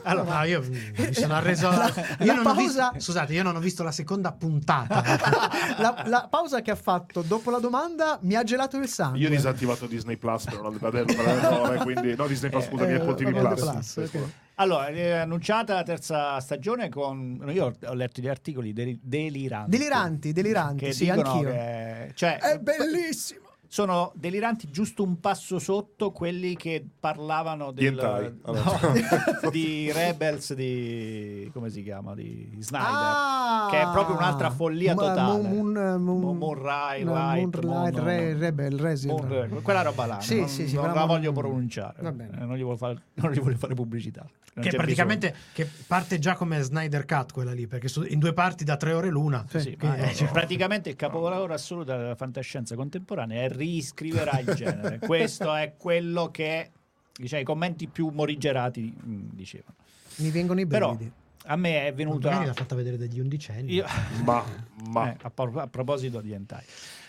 [0.05, 1.69] Allora, no, io mi sono arreso.
[1.71, 5.03] La- io la non ho pausa- visto- scusate, io non ho visto la seconda puntata.
[5.79, 9.19] la, la pausa che ha fatto dopo la domanda mi ha gelato il sangue.
[9.19, 12.95] Io ho disattivato Disney Plus per non per errore, quindi no Disney Plus, scusami, Eh,
[12.97, 13.61] Apple TV Plus.
[13.61, 14.21] Plus, ok.
[14.55, 17.43] Allora, è annunciata la terza stagione con...
[17.53, 19.71] Io ho- letto gli articoli deli- deliranti.
[19.71, 21.49] Deliranti, deliranti, Che sì, dicono anch'io.
[21.51, 23.49] che- cioè, È bellissimo.
[23.73, 28.61] Sono deliranti giusto un passo sotto quelli che parlavano Di del, no,
[29.53, 33.69] di Rebels di come si chiama di Snyder Ah!
[33.71, 38.35] che è proprio un'altra follia Mo- totale Moon, moon, moon, Moonrise, no, Light, Moon- Re-
[38.37, 39.11] Rebel, Resil.
[39.11, 42.41] Moon- quella roba là Sì, non, sì, sì, non la voglio pronunciare Va bene.
[42.41, 46.19] Eh, non gli voglio fare, non gli voglio fare pubblicità Non che praticamente che parte
[46.19, 49.45] già come Snyder Cut quella lì, perché in due parti da tre ore l'una.
[49.45, 49.63] bisogno.
[49.63, 54.55] Sì, Che- ma è- cioè- praticamente il capolavoro assoluto della fantascienza contemporanea e riscriverà il
[54.55, 54.99] genere.
[55.05, 56.71] Questo è quello che
[57.15, 59.75] diciamo, i commenti più morigerati mh, dicevano.
[60.17, 61.13] Mi vengono i Però brividi.
[61.45, 63.75] a me è venuta Magari l'ha fatta vedere degli undicenni.
[63.75, 63.87] Io-
[64.25, 64.45] Ma,
[64.89, 66.65] ma Eh, a, pro- a proposito di hentai.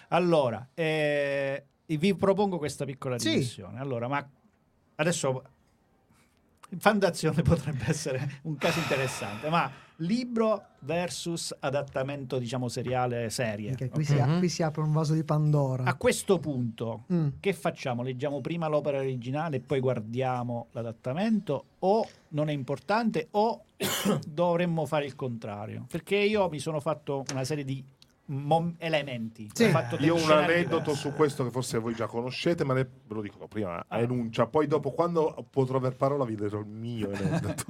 [0.09, 3.29] Allora, eh, vi propongo questa piccola Sì.
[3.29, 3.79] riflessione.
[3.79, 4.25] Allora, ma
[4.95, 5.43] adesso
[6.77, 9.69] Fondazione potrebbe essere un caso interessante, ma
[10.01, 13.69] libro versus adattamento, diciamo, seriale serie.
[13.69, 14.07] Perché qui, ok?
[14.09, 14.37] si, Mhm.
[14.39, 15.83] qui si apre un vaso di Pandora.
[15.83, 17.27] A questo punto, Mm.
[17.39, 18.01] che facciamo?
[18.03, 21.65] Leggiamo prima l'opera originale e poi guardiamo l'adattamento?
[21.79, 23.27] O non è importante?
[23.31, 23.63] O
[24.27, 25.85] dovremmo fare il contrario?
[25.89, 27.83] Perché io mi sono fatto una serie di
[28.25, 29.49] mom- elementi.
[29.53, 29.65] Sì.
[29.69, 31.01] Fatto Io ho un aneddoto diversi.
[31.01, 33.99] su questo che forse voi già conoscete, ma ne- ve lo dico prima, Ah.
[33.99, 34.47] enuncia.
[34.47, 37.63] Poi dopo, quando potrò aver parola, vi dirò il mio aneddoto.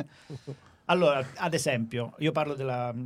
[0.92, 2.98] Allora, ad esempio, io parlo della, mh,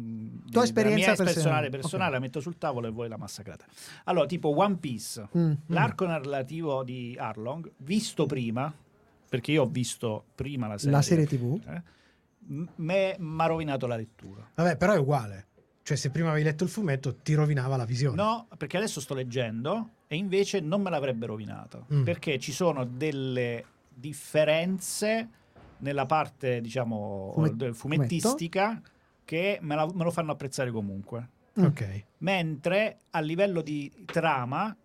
[0.45, 1.33] di- della esperienza mia personale.
[1.33, 2.13] personale, personale Ok.
[2.13, 3.65] la metto sul tavolo e voi la massacrate.
[4.05, 5.51] Allora, tipo One Piece, Mm.
[5.67, 8.73] l'arco narrativo di Arlong, visto prima,
[9.29, 11.59] perché io ho visto prima la serie, La serie TV.
[11.67, 11.81] eh,
[12.47, 14.47] mi ha rovinato la lettura.
[14.55, 15.47] Vabbè, però è uguale.
[15.83, 18.15] Cioè, se prima avevi letto il fumetto, ti rovinava la visione.
[18.15, 21.85] No, perché adesso sto leggendo e invece non me l'avrebbe rovinato.
[21.93, 22.03] Mm.
[22.03, 25.29] Perché ci sono delle differenze
[25.79, 28.81] nella parte, diciamo, Fumet- fumettistica
[29.23, 31.29] che me, la- me lo fanno apprezzare comunque.
[31.59, 31.63] Mm.
[31.65, 32.03] Ok.
[32.19, 34.75] Mentre a livello di trama,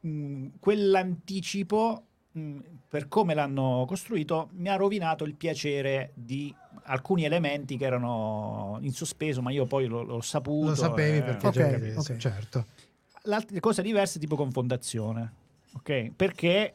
[0.00, 2.56] mh, quell'anticipo, mh,
[2.88, 8.92] per come l'hanno costruito, mi ha rovinato il piacere di alcuni elementi che erano in
[8.92, 10.68] sospeso, ma io poi l'ho, l'ho saputo.
[10.70, 11.22] Lo sapevi eh.
[11.22, 12.16] perché Ok, già avevi- ok.
[12.16, 12.66] certo.
[13.26, 15.32] L'altra cosa diverse tipo con Fondazione,
[15.76, 16.10] ok?
[16.16, 16.72] Perché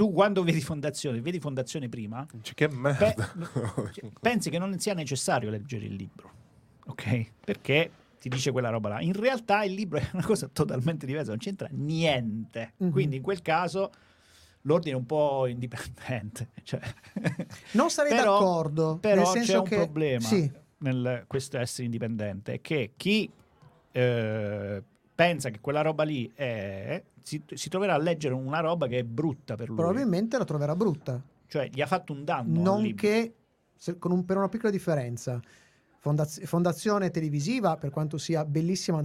[0.00, 3.12] tu quando vedi Fondazione, vedi Fondazione prima, Dici, che pe- merda.
[3.92, 6.30] cioè, pensi che non sia necessario leggere il libro,
[6.86, 7.32] ok?
[7.44, 9.00] Perché ti dice quella roba là.
[9.02, 12.72] In realtà il libro è una cosa totalmente diversa, non c'entra niente.
[12.78, 12.90] Mhm.
[12.92, 13.90] Quindi in quel caso
[14.62, 16.48] l'ordine è un po' indipendente.
[16.64, 16.80] Cioè,
[17.72, 18.96] Non sarei Però- d'accordo.
[19.02, 20.24] però nel senso c'è un che, problema.
[20.24, 23.30] Sì, nel questo essere indipendente è che chi
[23.92, 24.82] eh,
[25.20, 29.04] pensa che quella roba lì è, si, si troverà a leggere una roba che è
[29.04, 29.76] brutta per lui.
[29.76, 31.22] probabilmente la troverà brutta.
[31.46, 32.56] Cioè, gli ha fatto un danno.
[32.56, 32.96] al non libro.
[33.06, 33.34] che
[33.76, 35.38] se- con un- per una piccola differenza.
[35.98, 39.02] Fondaz- fondazione televisiva, per quanto sia bellissima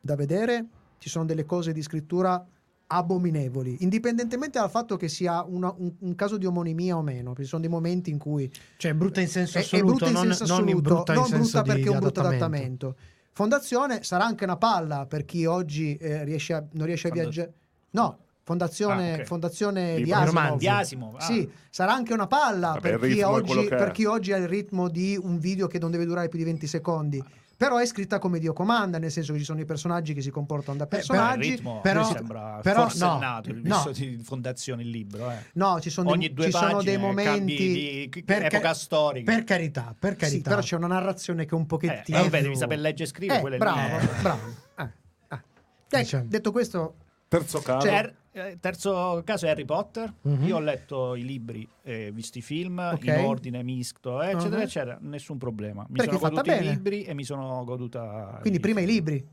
[0.00, 0.66] da, vedere,
[0.98, 2.46] ci sono delle cose di scrittura
[2.86, 7.42] abominevoli, indipendentemente dal fatto che sia una- un, un caso di omonimia o meno, perché
[7.42, 10.12] ci sono dei momenti in cui Cioè, brutta in senso è, è assoluto, brutta in
[10.12, 12.86] non, senso non in assoluto, brutta non brutta perché è un brutto adattamento.
[12.86, 13.18] adattamento.
[13.32, 17.52] Fondazione sarà anche una palla per chi oggi eh, riesce a- non riesce a viaggiare.
[17.90, 19.24] No, Fondazione, Ah, ok.
[19.24, 20.58] fondazione di Asimov.
[20.58, 21.20] Di Asimov, ah.
[21.20, 24.88] Sì, sarà anche una palla Vabbè, per, chi oggi, per chi oggi ha il ritmo
[24.88, 27.22] di un video che non deve durare più di 20 secondi.
[27.60, 30.30] Però è scritta come Dio comanda, nel senso che ci sono i personaggi che si
[30.30, 31.50] comportano da Il personaggi.
[31.50, 33.90] ritmo però- mi sembra però no, il no.
[33.92, 35.30] di fondazione il libro.
[35.30, 35.44] eh.
[35.52, 37.54] No, ci sono, Ogni dei, due ci sono dei momenti.
[37.54, 39.30] di, di Per ca- epoca storica.
[39.30, 40.48] Per carità, per Sì, carità.
[40.48, 42.16] però c'è una narrazione che è un Eh, pochettino.
[42.16, 43.38] eh, vabbè, devi sapere leggere e scrivere.
[43.38, 44.08] Eh, quelle lì, bravo, eh.
[44.22, 44.40] bravo.
[44.78, 44.88] Eh,
[45.28, 45.98] eh.
[45.98, 46.24] Diciamo.
[46.28, 46.94] Detto questo,
[47.28, 47.86] Terzo caso.
[47.86, 50.12] Cioè, eh, terzo caso è Harry Potter.
[50.22, 50.44] Mhm.
[50.46, 53.04] Io ho letto i libri e visto i film Ok.
[53.04, 54.62] in ordine misto, eh, eccetera, Mhm.
[54.62, 54.98] eccetera.
[55.00, 55.84] Nessun problema.
[55.88, 58.38] Mi Perché sono goduti i libri e mi sono goduta.
[58.40, 59.26] quindi prima i libri.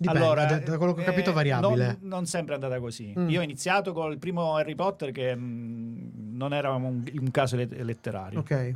[0.00, 1.86] Dipende, allora, da, da quello che ho capito eh, variabile.
[2.00, 3.12] Non, non sempre è andata così.
[3.18, 3.28] Mm.
[3.30, 7.72] Io ho iniziato col primo Harry Potter che mh, non era un, un caso let-
[7.80, 8.38] letterario.
[8.38, 8.74] Ok,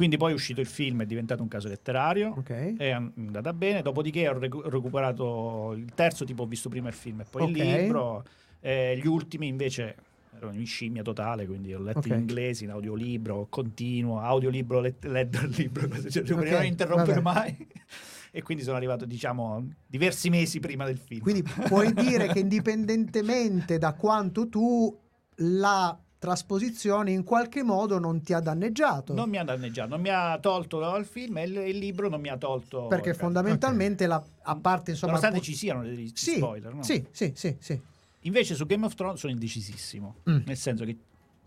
[0.00, 2.32] Quindi poi è uscito il film, è diventato un caso letterario.
[2.38, 2.76] ok.
[2.78, 3.82] È andata bene.
[3.82, 7.60] Dopodiché ho recu- recuperato il terzo, tipo ho visto prima il film e poi il
[7.60, 7.66] Ok.
[7.66, 8.24] libro.
[8.60, 9.94] Eh, gli ultimi invece
[10.34, 12.06] erano in scimmia totale, quindi ho letto Ok.
[12.06, 17.20] in inglese, in audiolibro, continuo, audiolibro, let- letto il libro, cioè, per Ok, non interrompere
[17.20, 17.38] vabbè.
[17.38, 17.66] mai.
[18.32, 21.20] e quindi sono arrivato, diciamo, diversi mesi prima del film.
[21.20, 24.98] Quindi puoi dire che indipendentemente da quanto tu
[25.42, 29.14] la trasposizione in qualche modo non ti ha danneggiato.
[29.14, 32.20] non mi ha danneggiato, non mi ha tolto dal film e il, il libro non
[32.20, 32.86] mi ha tolto...
[32.88, 36.82] perché fondamentalmente la, a parte insomma Nonostante ci siano degli sì, spoiler, no?
[36.82, 37.80] sì, sì, sì, sì.
[38.24, 40.40] Invece su Game of Thrones sono indecisissimo, Mm.
[40.44, 40.96] nel senso che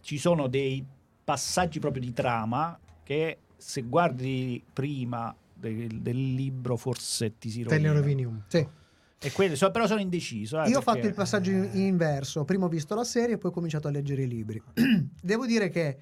[0.01, 0.83] ci sono dei
[1.23, 7.77] passaggi proprio di trama che se guardi prima del, del libro forse ti si Te
[7.77, 7.93] ne rovina.
[7.93, 8.67] rovini un Sì.
[9.23, 10.61] E quelli- so- però sono indeciso.
[10.61, 13.37] eh, Io ho perché- fatto il passaggio in- inverso, prima ho visto la serie e
[13.37, 14.61] poi ho cominciato a leggere i libri.
[15.21, 15.97] Devo dire che,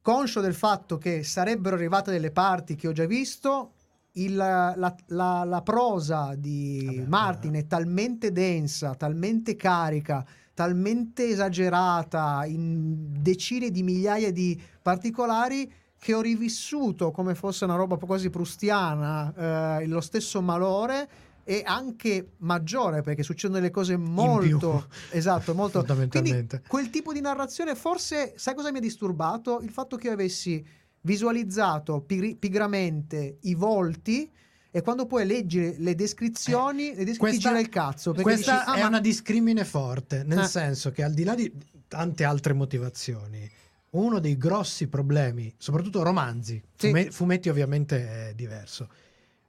[0.00, 3.72] conscio del fatto che sarebbero arrivate delle parti che ho già visto,
[4.12, 12.44] il- la, la- la prosa di Vabbè, Martin è talmente densa, talmente carica, talmente esagerata
[12.46, 19.78] in decine di migliaia di particolari che ho rivissuto come fosse una roba quasi prustiana,
[19.80, 21.08] eh, lo stesso malore
[21.44, 26.62] e anche maggiore perché succedono delle cose molto esatto molto quindi Fondamentalmente.
[26.66, 30.64] quel tipo di narrazione forse sai cosa mi ha disturbato il fatto che io avessi
[31.02, 34.30] visualizzato pigri- pigramente i volti
[34.70, 38.52] e quando poi leggi le descrizioni, le descrizioni ti Eh, questa- gira il cazzo Questa
[38.52, 40.46] dici, ah, è ma- una discrimine forte, nel Ah.
[40.46, 41.52] senso che al di là di
[41.86, 43.48] tante altre motivazioni,
[43.90, 46.88] uno dei grossi problemi, soprattutto romanzi, Sì.
[46.88, 48.88] fume- fumetti ovviamente è diverso,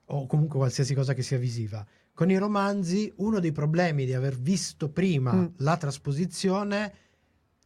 [0.07, 1.85] o comunque qualsiasi cosa che sia visiva.
[2.13, 5.45] Con i romanzi, uno dei problemi di aver visto prima Mm.
[5.57, 6.93] la trasposizione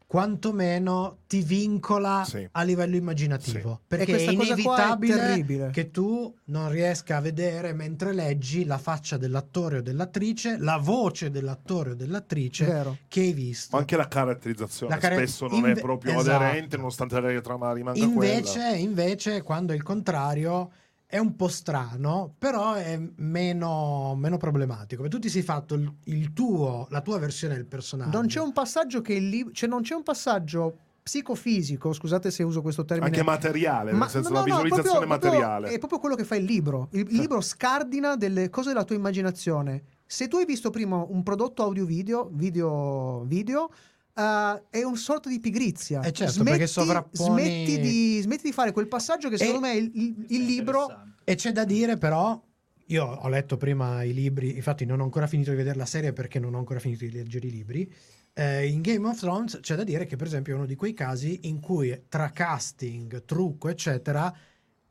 [0.09, 2.47] quantomeno ti vincola Sì.
[2.51, 3.81] a livello immaginativo.
[3.87, 5.69] Perché è questa cosa qua è inevitabile terribile.
[5.69, 11.29] che tu non riesca a vedere mentre leggi la faccia dell'attore o dell'attrice, la voce
[11.29, 12.97] dell'attore o dell'attrice Vero.
[13.07, 13.75] che hai visto.
[13.75, 16.43] Ma anche la caratterizzazione La care- spesso non inve- è proprio esatto.
[16.43, 18.75] aderente, nonostante la trama rimanga Invece, quella.
[18.77, 20.71] invece, quando è il contrario,
[21.11, 25.07] è un po' strano, però è meno, meno problematico.
[25.07, 28.15] Tu ti sei fatto il, il tuo, la tua versione del personaggio.
[28.15, 29.51] Non c'è un passaggio che il libro.
[29.51, 33.07] Cioè, non c'è un passaggio psicofisico, scusate se uso questo termine.
[33.09, 35.73] Anche materiale, Ma- nel senso no, la no, visualizzazione proprio- proprio- materiale.
[35.73, 36.89] è proprio quello che fa il libro.
[36.91, 39.81] Il, il libro scardina delle cose della tua immaginazione.
[40.05, 43.71] Se tu hai visto prima un prodotto audio-video, video, video
[44.13, 46.01] eh, è un sorta di pigrizia.
[46.01, 49.91] Eh certo, perché sovrapponi- smetti, di, smetti di fare quel passaggio che secondo me il,
[49.93, 50.87] il- il libro.
[51.23, 52.41] E c'è da dire però,
[52.87, 56.11] io ho letto prima i libri, infatti non ho ancora finito di vedere la serie
[56.13, 57.91] perché non ho ancora finito di leggere i libri.
[58.33, 60.93] Eh, in Game of Thrones c'è da dire che per esempio è uno di quei
[60.93, 64.33] casi in cui tra casting, trucco, eccetera,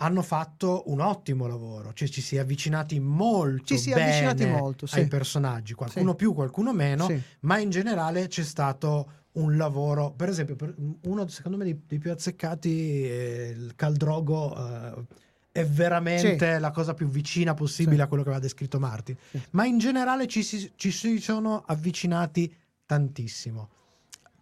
[0.01, 4.47] hanno fatto un ottimo lavoro, cioè ci si è avvicinati molto Ci si è avvicinati
[4.47, 5.01] molto, sì.
[5.01, 6.17] ai personaggi, qualcuno Sì.
[6.17, 7.21] più, qualcuno meno, Sì.
[7.41, 11.99] ma in generale c'è stato un lavoro, per esempio, per- uno secondo me dei, dei
[11.99, 15.05] più azzeccati, è il Caldrogo eh,
[15.51, 18.03] è veramente la cosa più vicina possibile Sì.
[18.03, 19.41] a quello che aveva descritto Martin, Sì.
[19.51, 22.55] ma in generale ci si, ci si sono avvicinati
[22.87, 23.69] tantissimo.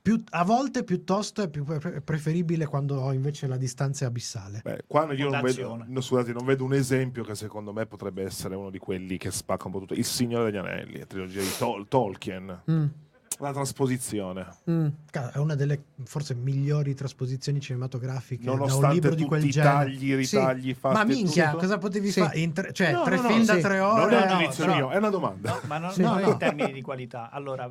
[0.06, 4.60] Più- a volte piuttosto è più pre- preferibile quando invece la distanza è abissale.
[4.62, 8.22] Beh, qua io non vedo, no, scusate, non vedo un esempio che secondo me potrebbe
[8.22, 9.94] essere uno di quelli che spacca un po' tutto.
[9.94, 12.62] Il Signore degli Anelli, la trilogia di Tol- Tolkien.
[12.70, 12.84] Mm,
[13.40, 14.46] La trasposizione.
[14.70, 14.86] mm.
[15.10, 19.50] È una delle forse migliori trasposizioni cinematografiche da un Nonostante libro tutti di quel i
[19.50, 19.74] genere.
[19.74, 20.36] tagli, i Sì.
[20.36, 20.94] ritagli fatti.
[20.94, 21.58] Ma e minchia, tutto.
[21.62, 22.20] cosa potevi Sì.
[22.20, 22.52] fare?
[22.52, 23.60] Tre, cioè, No, tre no, no, film da sì.
[23.60, 24.16] tre Non ore?
[24.18, 25.50] è un giudizio mio, è una domanda.
[25.50, 26.02] No, ma non, Sì.
[26.02, 27.28] non No, in termini di qualità.
[27.30, 27.68] Allora,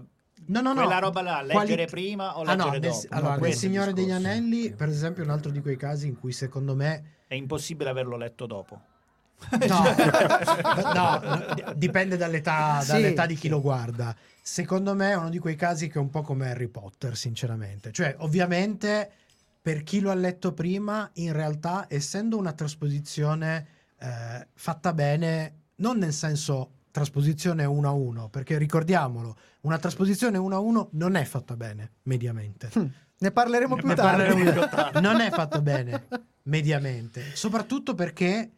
[0.48, 0.82] No, no, no.
[0.82, 3.08] quella roba là, Quali- leggere prima o Ah, no, leggere nel- dopo?
[3.16, 4.12] allora, No, il Signore degli.
[4.12, 7.90] Anelli, per esempio, è un altro di quei casi in cui secondo me È impossibile
[7.90, 8.80] averlo letto dopo.
[9.68, 9.84] No,
[10.94, 12.88] no, dipende dall'età, Sì.
[12.92, 14.16] dall'età di chi lo guarda.
[14.42, 17.92] Secondo me è uno di quei casi che è un po' come Harry Potter, sinceramente.
[17.92, 19.10] Cioè, ovviamente,
[19.62, 23.68] per chi lo ha letto prima, in realtà, essendo una trasposizione
[24.00, 30.56] eh, fatta bene, non nel senso trasposizione uno a uno, perché ricordiamolo, una trasposizione uno
[30.56, 32.70] a uno non è fatta bene, mediamente.
[32.74, 32.86] Hm,
[33.18, 34.24] Ne parleremo più Ne tardi.
[34.24, 35.02] parleremo più tardi.
[35.04, 36.08] non è fatta bene
[36.44, 38.50] mediamente soprattutto perché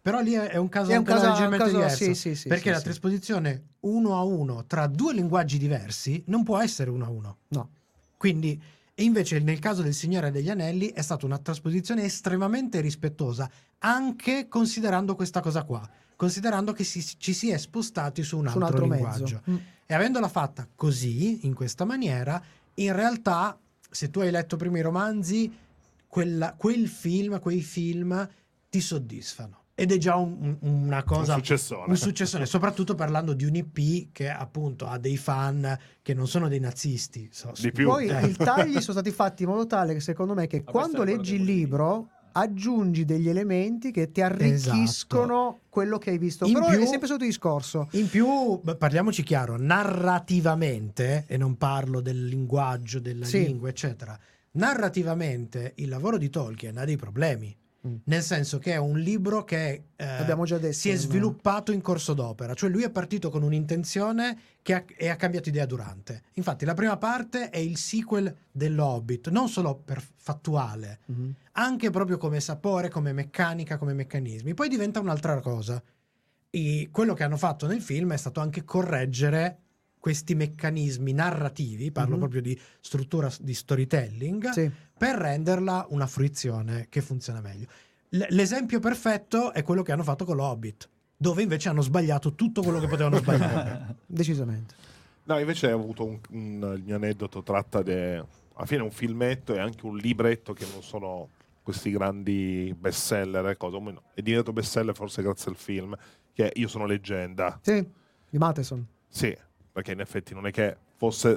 [0.00, 2.48] però lì è un caso È un caso- leggermente un caso- diverso sì, sì, sì,
[2.48, 2.84] perché sì, la sì.
[2.84, 7.68] trasposizione uno a uno tra due linguaggi diversi non può essere uno a uno No.
[8.16, 8.60] quindi
[8.94, 13.48] e invece nel caso del Signore degli Anelli è stata una trasposizione estremamente rispettosa
[13.80, 18.56] anche considerando questa cosa qua considerando che si- ci si è spostati su un Su
[18.56, 19.50] un altro, altro linguaggio mezzo.
[19.52, 19.56] Mm.
[19.86, 22.42] e avendola fatta così, in questa maniera,
[22.74, 23.56] in realtà,
[23.88, 25.50] se tu hai letto prima i romanzi,
[26.08, 28.28] quella- quel film, quei film
[28.68, 29.56] ti soddisfano.
[29.76, 31.34] Ed è già un- un- una cosa.
[31.34, 31.88] Un successore.
[31.88, 36.48] un successore, soprattutto parlando di un IP che appunto ha dei fan che non sono
[36.48, 37.28] dei nazisti.
[37.30, 37.86] so- Di più.
[37.86, 38.26] Poi Eh.
[38.26, 41.36] i tagli sono stati fatti in modo tale che secondo me che Ma quando leggi
[41.36, 46.46] il libro aggiungi degli elementi che ti arricchiscono quello che hai visto.
[46.46, 47.88] In Però più- è sempre il discorso.
[47.92, 53.44] In più, parliamoci chiaro, narrativamente, e non parlo del linguaggio, della Sì.
[53.44, 54.18] lingua, eccetera,
[54.52, 57.54] narrativamente il lavoro di Tolkien ha dei problemi.
[57.86, 57.94] Mm.
[58.04, 60.24] Nel senso che è un libro che eh,
[60.58, 60.72] detto.
[60.72, 60.98] si è no?
[60.98, 65.48] sviluppato in corso d'opera, cioè lui è partito con un'intenzione che ha, e ha cambiato
[65.48, 66.22] idea durante.
[66.34, 71.34] Infatti, la prima parte è il sequel dell'Hobbit, non solo per fattuale, Mhm.
[71.52, 74.54] anche proprio come sapore, come meccanica, come meccanismi.
[74.54, 75.80] Poi diventa un'altra cosa.
[76.50, 79.58] E quello che hanno fatto nel film è stato anche correggere
[80.00, 82.18] questi meccanismi narrativi, parlo Mhm.
[82.20, 84.70] proprio di struttura di storytelling, Sì.
[84.96, 87.66] per renderla una fruizione che funziona meglio.
[88.10, 92.62] L- l'esempio perfetto è quello che hanno fatto con l'Hobbit, dove invece hanno sbagliato tutto
[92.62, 93.96] quello che potevano sbagliare.
[94.06, 94.74] Decisamente.
[95.24, 98.16] No, invece ho avuto un, un- il mio aneddoto tratta de,
[98.54, 101.28] alla fine un filmetto e anche un libretto che non sono
[101.62, 103.76] questi grandi bestseller e cose.
[103.76, 105.94] O meno, È diventato bestseller forse grazie al film,
[106.32, 107.58] che è Io sono leggenda.
[107.62, 107.86] Sì,
[108.30, 108.86] di Matheson.
[109.06, 109.36] Sì,
[109.78, 111.28] perché in effetti non è che fosse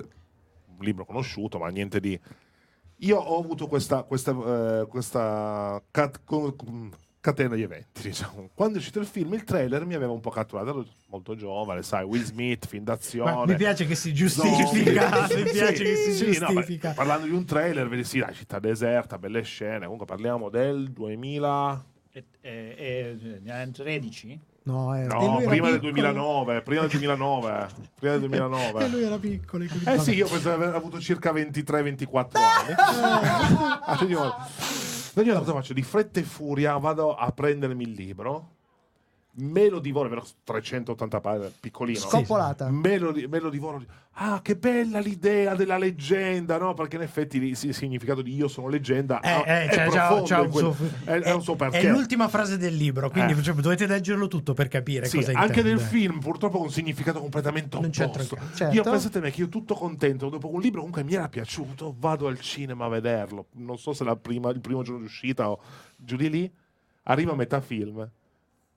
[0.65, 2.19] un libro conosciuto, ma niente di...
[3.03, 4.31] Io ho avuto questa, questa,
[4.81, 6.55] eh, questa cat- co-
[7.19, 8.49] catena di eventi, diciamo.
[8.55, 11.83] Quando è uscito il film, il trailer mi aveva un po' catturato, ero molto giovane,
[11.83, 13.31] sai, Will Smith, film d'azione.
[13.31, 16.93] Ma mi piace che si giustifica, mi piace che si Sì, no, giustifica.
[16.93, 20.91] parlando di un trailer, vedi sì, la città deserta, belle scene, comunque parliamo del
[22.11, 24.39] E, e, e, e 13?
[24.63, 25.01] No, è...
[25.01, 25.91] E No, prima del piccolo.
[26.11, 27.67] 2009, prima del 2009,
[27.99, 28.87] prima del E 2009.
[28.89, 29.65] lui era piccolo.
[29.65, 32.75] quindi Eh sì, io penso di aver avuto circa 23-24 anni.
[33.83, 34.31] Ah, signore.
[35.23, 35.73] Io cosa faccio?
[35.73, 38.49] Di fretta e furia vado a prendermi il libro,
[39.35, 41.99] me lo divoro, vero 380 pagine, piccolino.
[41.99, 42.69] Scoppolata.
[42.69, 43.81] Me lo, me lo divoro.
[44.15, 46.73] Ah, che bella l'idea della leggenda, no?
[46.73, 50.51] Perché in effetti il si- significato di io sono leggenda Eh, è profondo in un
[50.51, 50.75] suo-
[51.05, 51.79] è, è un suo perché.
[51.79, 53.41] È l'ultima frase del libro, quindi Eh.
[53.41, 55.69] cioè, dovete leggerlo tutto per capire Sì, cosa anche intende.
[55.69, 58.37] nel film purtroppo ha un significato completamente opposto.
[58.53, 58.75] Certo.
[58.75, 61.95] Io pensate a me che io tutto contento dopo un libro comunque mi era piaciuto,
[61.97, 63.47] vado al cinema a vederlo.
[63.53, 65.61] Non so se la prima- il primo giorno di uscita o
[65.95, 66.53] giù di lì,
[67.03, 68.07] arriva a metà film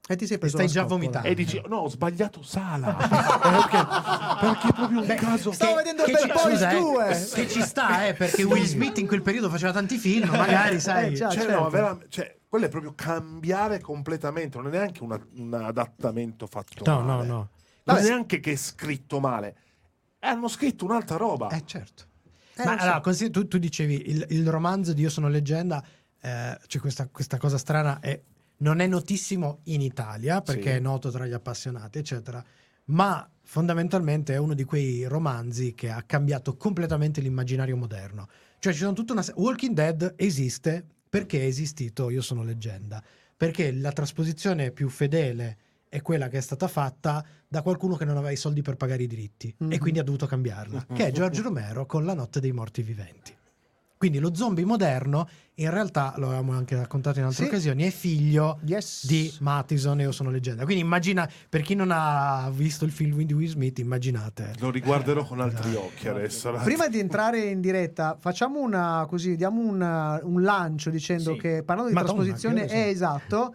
[0.06, 0.98] E ti sei preso stai la già scoppola.
[1.00, 1.28] vomitando.
[1.28, 2.92] e dici no, ho sbagliato sala.
[3.40, 7.28] perché, perché è proprio un caso Stavo vedendo Bad ci, Boys scusa, eh, 2.
[7.32, 11.12] che ci sta, eh, perché Will Smith in quel periodo faceva tanti film, magari, sai.
[11.12, 11.58] Eh, già, cioè, certo.
[11.60, 16.84] no, vera- cioè, quello è proprio cambiare completamente, non è neanche una- un adattamento fatto
[16.84, 17.26] No, no, male.
[17.26, 17.34] no.
[17.36, 17.48] Non
[17.96, 19.56] Vabbè, è neanche che è scritto male.
[20.20, 21.48] Hanno scritto un'altra roba.
[21.48, 22.04] Eh, certo.
[22.56, 22.84] Eh, Ma lo so.
[22.84, 25.82] allora, consi- tu, tu dicevi il, il romanzo di Io sono leggenda,
[26.20, 28.20] eh, c'è questa, questa cosa strana, è,
[28.58, 30.76] non è notissimo in Italia perché Sì.
[30.76, 32.42] è noto tra gli appassionati, eccetera,
[32.86, 38.28] ma fondamentalmente è uno di quei romanzi che ha cambiato completamente l'immaginario moderno.
[38.58, 39.22] Cioè, ci sono tutta una.
[39.22, 43.02] se- Walking Dead esiste perché è esistito Io sono leggenda,
[43.36, 48.16] perché la trasposizione più fedele è quella che è stata fatta da qualcuno che non
[48.16, 49.78] aveva i soldi per pagare i diritti e Mhm.
[49.78, 53.33] quindi ha dovuto cambiarla, che è George Romero con La notte dei morti viventi.
[54.04, 57.48] Quindi lo zombie moderno, in realtà, lo avevamo anche raccontato in altre Sì.
[57.48, 59.06] occasioni, è figlio Yes.
[59.06, 60.64] di Mattison e Io sono leggenda.
[60.64, 64.52] Quindi immagina, per chi non ha visto il film di Will Smith, immaginate.
[64.58, 66.52] Lo riguarderò con altri occhi adesso.
[66.62, 71.38] Prima di entrare in diretta, facciamo una così, diamo una- un lancio dicendo Sì.
[71.38, 73.54] che parlando di Madonna, trasposizione è esatto.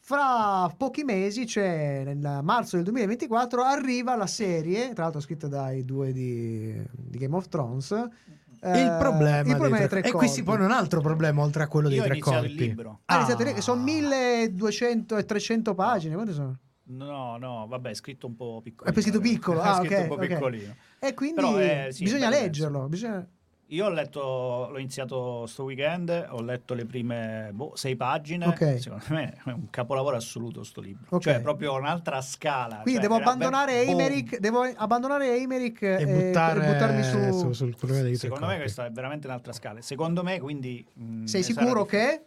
[0.00, 5.84] Fra pochi mesi, cioè nel marzo del 2024, arriva la serie, tra l'altro scritta dai
[5.84, 7.94] due di, di Game of Thrones.
[8.60, 11.00] Eh, il problema, il dei problema dei tre- tre E qui si pone un altro
[11.00, 12.54] problema oltre a quello dei Io ho tre iniziato corpi.
[12.54, 13.00] il libro.
[13.06, 13.84] Ah, che sono Ah.
[13.84, 16.14] 1200 e 300 pagine.
[16.14, 16.58] Quante sono?
[16.90, 18.90] No, no, vabbè, è scritto un po' piccolo.
[18.90, 20.26] È scritto piccolo, ah, scritto ok, un po' ok.
[20.26, 20.74] piccolino.
[20.98, 22.88] E quindi Però, eh, sì, bisogna è leggerlo.
[22.88, 23.26] Bisogna...
[23.70, 28.46] Io ho letto, l'ho iniziato sto weekend, ho letto le prime boh, sei pagine.
[28.46, 28.80] Ok.
[28.80, 31.04] Secondo me è un capolavoro assoluto sto libro.
[31.10, 31.22] Ok.
[31.22, 32.78] Cioè, è proprio un'altra scala.
[32.80, 34.00] Quindi Cioè, devo abbandonare boom.
[34.00, 37.38] Emerick, devo abbandonare Emerick e, E buttare buttarmi su.
[37.38, 39.82] su- sul problema dei Secondo me questa è veramente un'altra scala.
[39.82, 40.82] Secondo me, quindi.
[40.90, 42.24] mh, Sei ne sarà sicuro che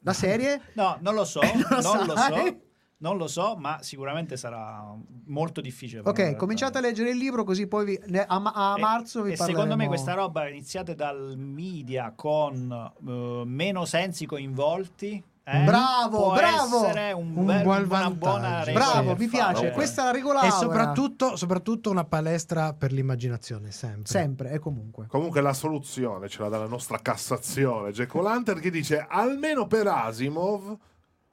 [0.00, 0.60] la serie?
[0.74, 2.56] No, non lo so, Non lo non lo so.
[3.02, 4.94] Non lo so, ma sicuramente sarà
[5.26, 6.02] molto difficile.
[6.04, 9.36] Ok, cominciate a leggere il libro così poi vi- a, a E- marzo vi e
[9.36, 9.58] parleremo.
[9.64, 15.20] secondo me questa roba iniziate dal media con eh, meno sensi coinvolti.
[15.44, 16.84] eh, Bravo, può bravo!
[16.86, 19.66] essere un, Un bel- buon una buona Bravo, mi fare- piace.
[19.66, 19.72] ok.
[19.72, 24.06] Questa è la regola E soprattutto, soprattutto una palestra per l'immaginazione, sempre.
[24.06, 25.06] sempre e comunque.
[25.08, 30.76] Comunque la soluzione ce l'ha dalla nostra Cassazione, Jack O'Lantern, che dice almeno per Asimov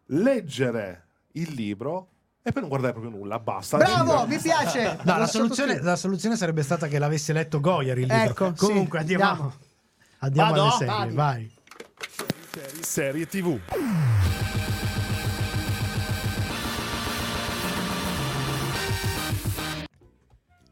[0.08, 1.04] leggere
[1.34, 2.10] il libro
[2.42, 3.78] e poi non guardare proprio nulla, basta.
[3.78, 4.98] Bravo, mi piace.
[5.04, 8.24] No, la soluzione, la soluzione sarebbe stata che l'avesse letto Goyer il libro.
[8.24, 9.54] Ecco, sì, Comunque andiamo, andiamo.
[10.20, 10.62] andiamo Vado?
[10.64, 11.16] alle serie, Vadi.
[11.16, 11.52] vai.
[12.82, 13.60] Serie TV.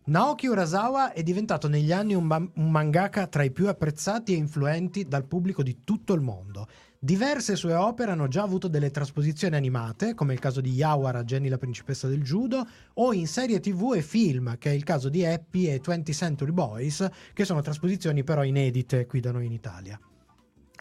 [0.06, 4.38] Naoki Urasawa è diventato negli anni un, ma- un mangaka tra i più apprezzati e
[4.38, 6.68] influenti dal pubblico di tutto il mondo.
[7.00, 11.48] Diverse sue opere hanno già avuto delle trasposizioni animate, come il caso di Yawara, Jenny
[11.48, 15.24] la principessa del judo, o in serie tv e film, che è il caso di
[15.24, 20.00] Happy e 20th Century Boys, che sono trasposizioni però inedite qui da noi in Italia.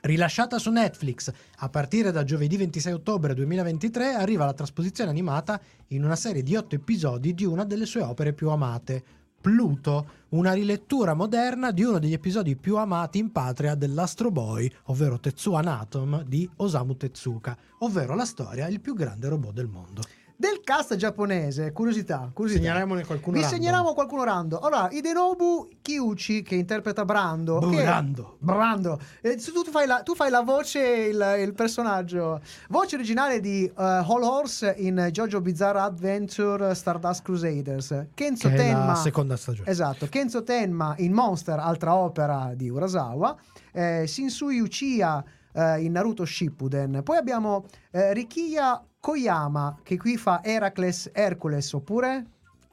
[0.01, 6.03] Rilasciata su Netflix a partire da giovedì 26 ottobre 2023, arriva la trasposizione animata in
[6.03, 9.05] una serie di otto episodi di una delle sue opere più amate,
[9.41, 15.19] Pluto, una rilettura moderna di uno degli episodi più amati in patria dell'Astro Boy, ovvero
[15.21, 20.03] Tetsuan Atom di Osamu Tezuka, ovvero la storia Il più grande robot del mondo.
[20.39, 22.63] Del cast giapponese, curiosità, curiosità.
[22.65, 23.59] Segnalemone qualcuno Vi random.
[23.59, 24.63] segnaliamo qualcuno random.
[24.63, 27.59] Allora, Hidenobu Kyuchi che interpreta Brando.
[27.61, 28.37] che- Brando.
[28.41, 29.01] Brando.
[29.23, 32.43] Eh, tu, tu fai la, tu fai la voce, il, il personaggio.
[32.69, 38.07] Voce originale di uh, Whole Horse in Jojo Bizarre Adventure Stardust Crusaders.
[38.13, 38.95] Kenzo Che Tenma.
[38.95, 39.71] seconda stagione.
[39.71, 43.35] Esatto, Kenzo Tenma in Monster, altra opera di Urasawa,
[43.73, 45.25] eh, Shinsui Uchiha
[45.55, 52.25] eh, in Naruto Shippuden, poi abbiamo eh, Rikiya Koyama che qui fa Heracles Hercules oppure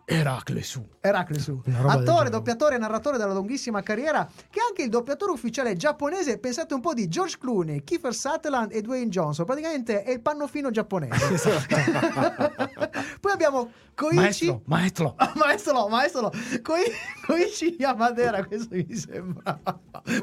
[0.06, 0.86] Eracle su.
[1.00, 1.62] Eracle su.
[1.86, 6.74] Attore, doppiatore e narratore della lunghissima carriera, che è anche il doppiatore ufficiale giapponese, pensate
[6.74, 9.46] un po' di George Clooney, Kiefer Sutherland e Dwayne Johnson.
[9.46, 11.52] Praticamente è il pannofino giapponese.
[13.20, 14.16] Poi abbiamo Koichi.
[14.16, 15.16] Maestro, maestro.
[15.36, 16.32] Maestro maestro.
[16.62, 16.92] Koi-
[17.26, 19.60] Koichi Yamadera, questo mi sembra.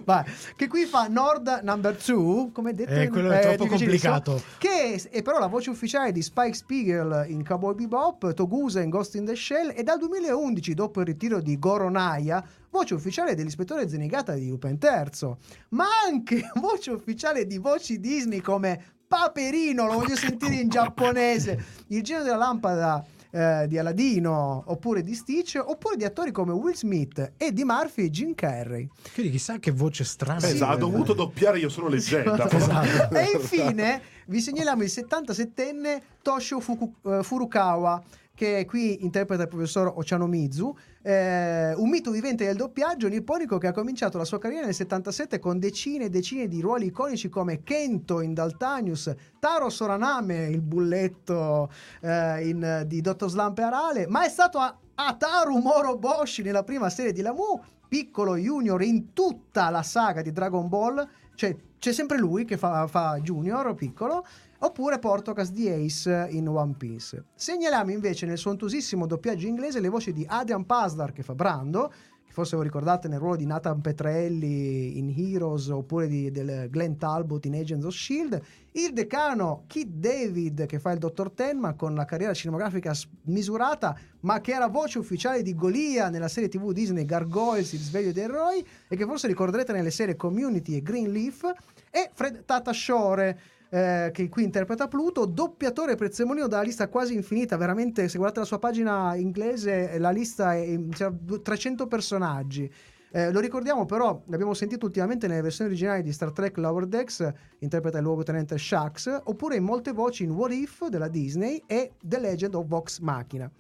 [0.05, 0.25] Vai.
[0.57, 2.93] Che qui fa Nord Number 2, come detto.
[2.93, 4.13] Eh, quello è troppo difficilissimo.
[4.13, 4.43] complicato.
[4.59, 9.15] Che è però la voce ufficiale di Spike Spiegel in Cowboy Bebop, Togusa in Ghost
[9.15, 14.35] in the Shell e dal 2011, dopo il ritiro di Goronaya, voce ufficiale dell'ispettore Zenigata
[14.35, 15.35] di Lupin III,
[15.71, 22.03] ma anche voce ufficiale di voci Disney come Paperino, lo voglio sentire in giapponese, il
[22.03, 27.33] genio della lampada eh, di Aladino, oppure di Stitch, oppure di attori come Will Smith,
[27.37, 28.89] Eddie Murphy e Jim Carrey.
[29.15, 30.47] Quindi chissà che voce strana.
[30.47, 32.49] Esatto, ha dovuto doppiare io sono leggenda.
[32.61, 33.15] Esatto.
[33.17, 38.03] e infine vi segnaliamo il 77enne Toshio Fuku- eh, Furukawa
[38.41, 43.73] che qui interpreta il professor Ochanomizu, eh, un mito vivente del doppiaggio nipponico che ha
[43.73, 48.23] cominciato la sua carriera nel 77 con decine e decine di ruoli iconici come Kento
[48.23, 51.71] in Daltanius, Taro Soraname, il bulletto
[52.01, 56.89] eh, in- di Dottor Slump e Arale, ma è stato a- Ataru Moroboshi nella prima
[56.89, 62.17] serie di Lamu, piccolo junior in tutta la saga di Dragon Ball, cioè c'è sempre
[62.17, 64.25] lui che fa, fa junior piccolo,
[64.61, 67.25] oppure Portocas di Ace in One Piece.
[67.35, 71.93] Segnaliamo invece nel sontuosissimo doppiaggio inglese le voci di Adrian Pasdar che fa Brando,
[72.25, 76.95] che forse lo ricordate nel ruolo di Nathan Petrelli in Heroes oppure di, del Glenn
[76.95, 78.41] Talbot in Agents of S.H.I.E.L.D.,
[78.73, 84.41] il decano Kit David che fa il dottor Tenma con la carriera cinematografica smisurata ma
[84.41, 88.65] che era voce ufficiale di Golia nella serie tv Disney Gargoyles, il risveglio dei eroi
[88.87, 91.51] e che forse ricorderete nelle serie Community e Greenleaf
[91.91, 93.41] e Fred Tata Shore
[93.71, 98.47] eh, che qui interpreta Pluto, doppiatore prezzemolino dalla lista quasi infinita, veramente se guardate la
[98.47, 101.11] sua pagina inglese la lista è c'è
[101.43, 102.71] 300 personaggi.
[103.13, 107.29] Eh, lo ricordiamo però, l'abbiamo sentito ultimamente nelle versioni originali di Star Trek Lower Decks,
[107.59, 112.21] interpreta il luogotenente Shax, oppure in molte voci in What If della Disney e The
[112.21, 113.51] Legend of Vox Machina.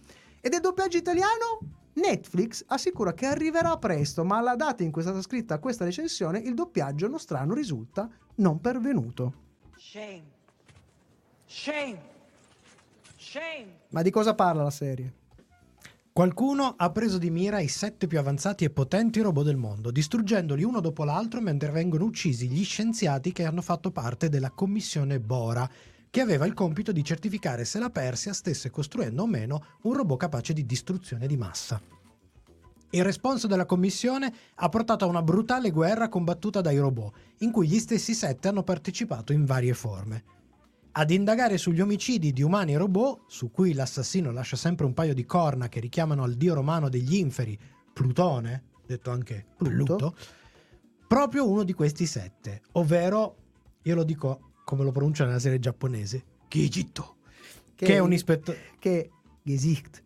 [0.40, 1.78] E del doppiaggio italiano?
[1.94, 6.38] Netflix assicura che arriverà presto, ma alla data in cui è stata scritta questa recensione
[6.38, 9.49] il doppiaggio nostrano risulta non pervenuto.
[9.92, 10.22] Shame.
[11.46, 12.00] Shame.
[13.16, 13.66] Shame.
[13.88, 15.12] Ma di cosa parla la serie?
[16.12, 20.62] Qualcuno ha preso di mira i sette più avanzati e potenti robot del mondo, distruggendoli
[20.62, 25.68] uno dopo l'altro mentre vengono uccisi gli scienziati che hanno fatto parte della commissione Bora,
[26.08, 30.18] che aveva il compito di certificare se la Persia stesse costruendo o meno un robot
[30.20, 31.99] capace di distruzione di massa.
[32.92, 37.68] Il responso della commissione ha portato a una brutale guerra combattuta dai robot, in cui
[37.68, 40.24] gli stessi sette hanno partecipato in varie forme.
[40.92, 45.14] Ad indagare sugli omicidi di umani e robot, su cui l'assassino lascia sempre un paio
[45.14, 47.56] di corna che richiamano al dio romano degli inferi,
[47.92, 49.96] Plutone, detto anche Pluto.
[49.96, 50.16] Pluto,
[51.06, 53.36] proprio uno di questi sette, ovvero,
[53.82, 57.18] io lo dico come lo pronuncia nella serie giapponese, Kijito,
[57.76, 59.10] che, è un ispettore Che
[59.42, 60.02] Gesicht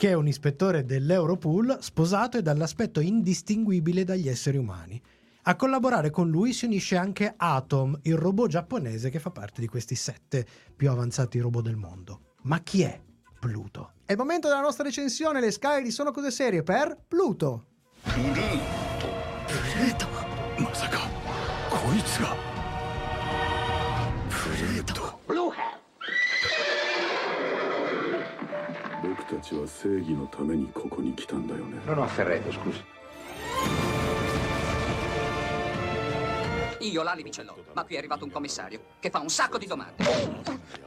[0.00, 4.98] che è un ispettore dell'Europool sposato e dall'aspetto indistinguibile dagli esseri umani.
[5.42, 9.66] A collaborare con lui si unisce anche Atom, il robot giapponese che fa parte di
[9.66, 12.20] questi sette più avanzati robot del mondo.
[12.44, 12.98] Ma chi è
[13.38, 13.92] Pluto?
[14.06, 17.66] È il momento della nostra recensione, le Sky di Sono Cose Serie per Pluto.
[18.00, 18.40] Pluto.
[19.44, 20.08] Pluto.
[20.56, 21.00] Masaka.
[21.68, 22.49] Koitsu
[29.02, 31.78] 僕たちは正義のためにここに来たんだよね。
[36.80, 40.02] Io l'alibi ce l'ho, ma qui è arrivato un commissario che fa un sacco di domande.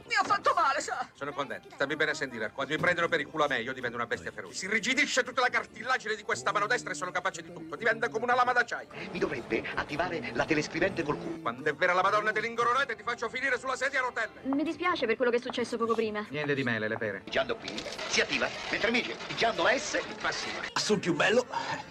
[0.06, 1.08] Mi ha fatto male, sa?
[1.14, 1.68] Sono contento.
[1.72, 2.50] Stammi bene a sentire.
[2.52, 4.54] Quando mi prendono per il culo a me, io divento una bestia feroce.
[4.54, 7.76] Si irrigidisce tutta la cartilagine di questa mano destra e sono capace di tutto.
[7.76, 8.88] Diventa come una lama d'acciaio.
[9.12, 11.40] Mi dovrebbe attivare la telescrivente col culo.
[11.40, 14.40] Quando è vera la Madonna dell'ingoronete, ti faccio finire sulla sedia a rotelle.
[14.42, 16.26] Mi dispiace per quello che è successo poco prima.
[16.28, 17.20] Niente di mele, le pere.
[17.20, 17.64] Pigiando P
[18.08, 20.62] si attiva, mentre invece pigiando la S Passiva.
[20.74, 21.46] Sul più bello,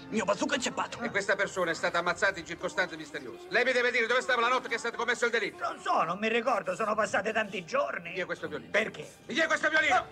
[0.10, 1.00] mio bazooka è inceppato.
[1.02, 3.48] E questa persona è stata ammazzata in circostanze misteriose.
[3.50, 5.64] Lei mi deve dire dove stava la notte che è stato commesso il delitto.
[5.64, 8.14] Non so, non mi ricordo, sono passati tanti giorni.
[8.14, 8.72] È questo violino?
[8.72, 9.08] Perché?
[9.26, 10.08] È questo violino?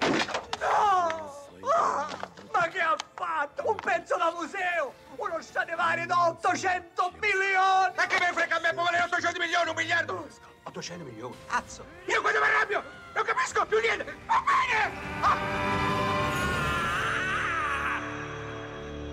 [0.60, 1.50] No!
[1.74, 2.08] Ah,
[2.52, 3.70] ma che ha fatto?
[3.70, 4.94] Un pezzo da museo!
[5.16, 7.94] Uno Stradivari da 800 milioni!
[7.96, 10.28] Ma che me frega a me, può valere 800 milioni, un miliardo?
[10.64, 11.36] 800 milioni?
[11.48, 11.86] Cazzo!
[12.06, 14.16] Io quando mi arrabbio non capisco più niente.
[14.26, 14.92] Va bene!
[15.22, 16.11] Ah!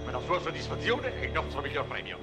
[0.09, 2.19] Ma la sua soddisfazione è il nostro miglior premio.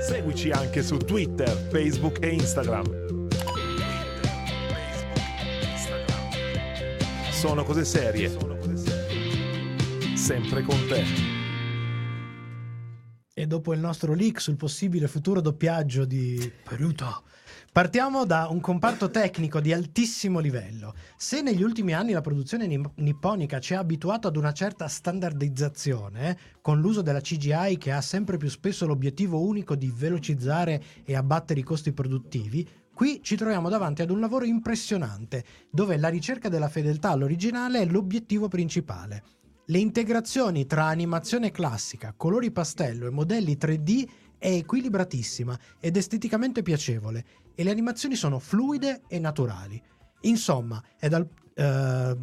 [0.00, 3.18] Seguici anche su Twitter, Facebook e Instagram.
[7.32, 8.30] Sono cose serie.
[10.14, 11.29] Sempre con te.
[13.40, 17.22] E dopo il nostro leak sul possibile futuro doppiaggio di Peruto,
[17.72, 20.94] partiamo da un comparto tecnico di altissimo livello.
[21.16, 22.66] Se negli ultimi anni la produzione
[22.96, 28.36] nipponica ci ha abituato ad una certa standardizzazione, con l'uso della CGI che ha sempre
[28.36, 34.02] più spesso l'obiettivo unico di velocizzare e abbattere i costi produttivi, qui ci troviamo davanti
[34.02, 39.39] ad un lavoro impressionante, dove la ricerca della fedeltà all'originale è l'obiettivo principale.
[39.70, 47.24] Le integrazioni tra animazione classica, colori pastello e modelli 3D è equilibratissima ed esteticamente piacevole
[47.54, 49.80] e le animazioni sono fluide e naturali.
[50.22, 52.16] Insomma, è dal, eh,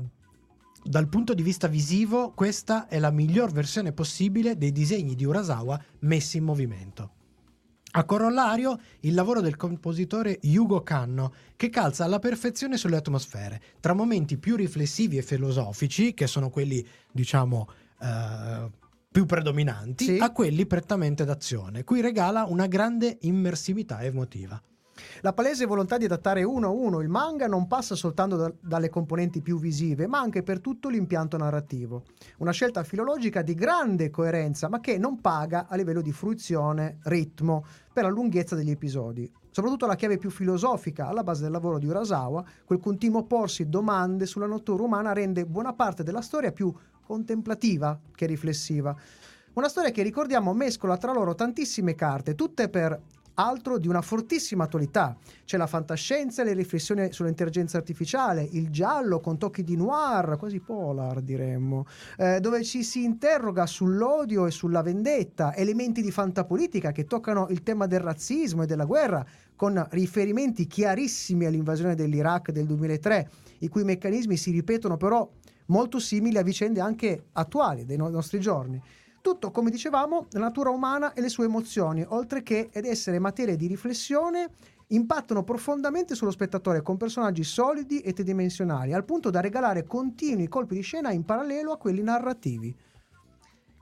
[0.83, 5.81] dal punto di vista visivo questa è la miglior versione possibile dei disegni di Urasawa
[5.99, 7.11] messi in movimento.
[7.91, 13.93] A corollario, il lavoro del compositore Yugo Kanno, che calza alla perfezione sulle atmosfere, tra
[13.93, 17.67] momenti più riflessivi e filosofici, che sono quelli, diciamo,
[18.01, 18.69] eh,
[19.09, 20.17] più predominanti, Sì.
[20.19, 24.61] a quelli prettamente d'azione, cui regala una grande immersività emotiva.
[25.21, 28.89] La palese volontà di adattare uno a uno il manga non passa soltanto da- dalle
[28.89, 32.03] componenti più visive, ma anche per tutto l'impianto narrativo.
[32.37, 37.65] Una scelta filologica di grande coerenza, ma che non paga a livello di fruizione, ritmo,
[37.91, 39.31] per la lunghezza degli episodi.
[39.49, 44.27] Soprattutto la chiave più filosofica alla base del lavoro di Urasawa, quel continuo porsi domande
[44.27, 46.71] sulla natura umana rende buona parte della storia più
[47.01, 48.95] contemplativa che riflessiva.
[49.53, 53.01] Una storia che ricordiamo mescola tra loro tantissime carte, tutte per
[53.39, 55.15] altro di una fortissima attualità.
[55.45, 60.59] C'è la fantascienza e le riflessioni sull'intelligenza artificiale, il giallo con tocchi di noir, quasi
[60.59, 61.85] polar diremmo,
[62.17, 67.63] eh, dove ci si interroga sull'odio e sulla vendetta, elementi di fantapolitica che toccano il
[67.63, 69.25] tema del razzismo e della guerra,
[69.55, 73.29] con riferimenti chiarissimi all'invasione dell'Iraq del 2003,
[73.59, 75.27] i cui meccanismi si ripetono però
[75.67, 78.81] molto simili a vicende anche attuali dei no- nostri giorni.
[79.27, 83.57] Tutto, come dicevamo, la natura umana e le sue emozioni, oltre che ed essere materie
[83.57, 84.51] di riflessione,
[84.87, 90.75] impattano profondamente sullo spettatore con personaggi solidi e tridimensionali, al punto da regalare continui colpi
[90.75, 92.73] di scena in parallelo a quelli narrativi.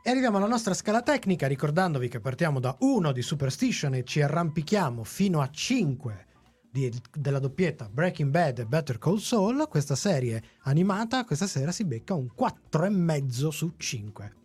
[0.02, 4.24] E arriviamo alla nostra scala tecnica, ricordandovi che partiamo da 1 di Superstition e ci
[4.24, 6.26] arrampichiamo fino a 5
[6.72, 9.68] di- della doppietta Breaking Bad e Better Call Saul.
[9.70, 14.44] Questa serie animata questa sera si becca un 4,5 su 5.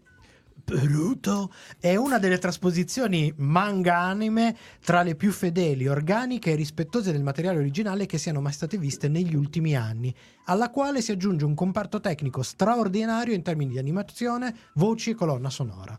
[0.71, 1.53] Bruto!
[1.81, 7.59] È una delle trasposizioni manga anime tra le più fedeli, organiche e rispettose del materiale
[7.59, 10.15] originale che siano mai state viste negli ultimi anni,
[10.45, 15.51] alla quale si aggiunge un comparto tecnico straordinario in termini di animazione, voci e colonna
[15.51, 15.99] sonora.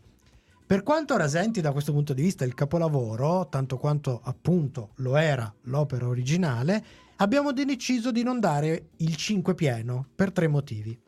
[0.66, 5.52] Per quanto rasenti da questo punto di vista il capolavoro, tanto quanto appunto lo era
[5.64, 6.82] l'opera originale,
[7.16, 10.98] abbiamo deciso di non dare il 5 pieno per tre motivi.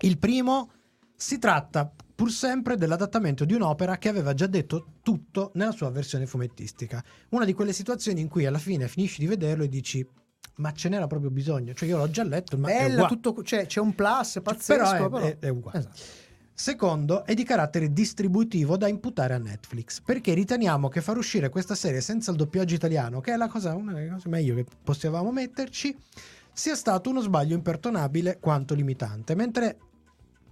[0.00, 0.70] Il primo
[1.14, 6.26] si tratta pur sempre dell'adattamento di un'opera che aveva già detto tutto nella sua versione
[6.26, 7.04] fumettistica.
[7.28, 10.04] Una di quelle situazioni in cui alla fine finisci di vederlo e dici
[10.58, 13.78] ma ce n'era proprio bisogno, cioè io l'ho già letto, ma Bella, tutto, cioè, c'è
[13.78, 15.78] un plus pazzesco, Però è- però- è- è uguale.
[15.80, 15.96] Esatto.
[16.58, 21.74] Secondo, è di carattere distributivo da imputare a Netflix, perché riteniamo che far uscire questa
[21.74, 25.30] serie senza il doppiaggio italiano, che è la cosa, una delle cose meglio che potevamo
[25.30, 25.94] metterci,
[26.50, 29.76] sia stato uno sbaglio impertonabile quanto limitante, mentre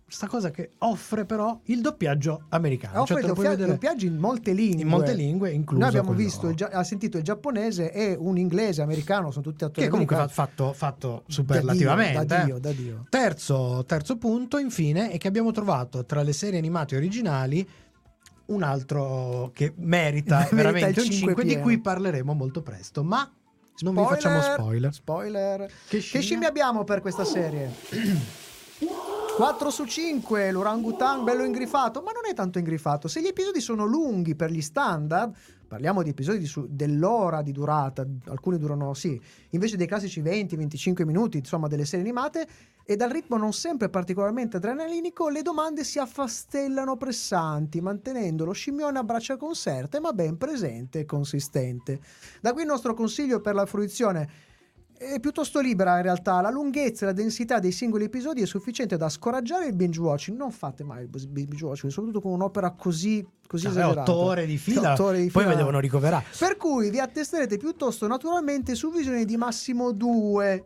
[0.06, 3.00] sta cosa che offre però il doppiaggio americano.
[3.02, 4.82] Offre Cioè, puoi doppia- vedere doppiaggi in molte lingue.
[4.82, 8.36] in molte lingue, incluso Noi abbiamo visto, il gia- ha sentito il giapponese e un
[8.38, 10.48] inglese americano, sono tutti attori che comunque americani.
[10.48, 12.24] fatto, fatto superlativamente.
[12.26, 12.44] Da eh.
[12.44, 13.06] Dio, da Dio.
[13.08, 17.66] Terzo, terzo punto, infine, è che abbiamo trovato tra le serie animate originali
[18.46, 23.02] un altro che merita, Merita veramente il un cinque 5 di cui parleremo molto presto,
[23.02, 23.28] ma
[23.78, 24.92] non vi facciamo spoiler.
[24.92, 25.70] Spoiler.
[25.88, 27.72] Che scimmia abbiamo per questa serie?
[29.36, 33.08] 4 su 5, l'orangutan bello ingrifato, ma non è tanto ingrifato.
[33.08, 35.34] Se gli episodi sono lunghi per gli standard,
[35.66, 39.20] parliamo di episodi di su- dell'ora di durata, alcuni durano sì,
[39.50, 42.46] invece dei classici 20-25 minuti, insomma delle serie animate,
[42.84, 49.00] e dal ritmo non sempre particolarmente adrenalinico, le domande si affastellano pressanti, mantenendo lo scimmione
[49.00, 51.98] a braccia conserte, ma ben presente e consistente.
[52.40, 54.52] Da qui il nostro consiglio per la fruizione
[54.96, 58.96] è piuttosto libera in realtà, la lunghezza e la densità dei singoli episodi è sufficiente
[58.96, 60.36] da scoraggiare il binge watching.
[60.38, 64.12] Non fate mai il binge watching, soprattutto con un'opera così, così Cioè, esagerata.
[64.14, 65.54] ore di fila, Otto ore di poi fila.
[65.54, 66.24] mi devono ricoverare.
[66.38, 70.64] Per cui vi attesterete piuttosto naturalmente su visioni di massimo due.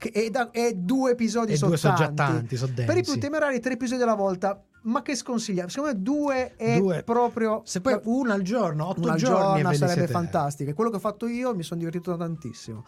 [0.00, 2.32] Che e, da- e due episodi E sono due sono già tanti.
[2.32, 4.58] tanti, sono Per i più temerari tre episodi alla volta.
[4.84, 5.68] ma che sconsiglia?
[5.68, 7.02] Secondo me due è Due.
[7.02, 7.60] proprio...
[7.66, 10.72] Se poi una al giorno, otto una giorni giorno sarebbe fantastica.
[10.72, 12.84] Quello che ho fatto io mi sono divertito tantissimo.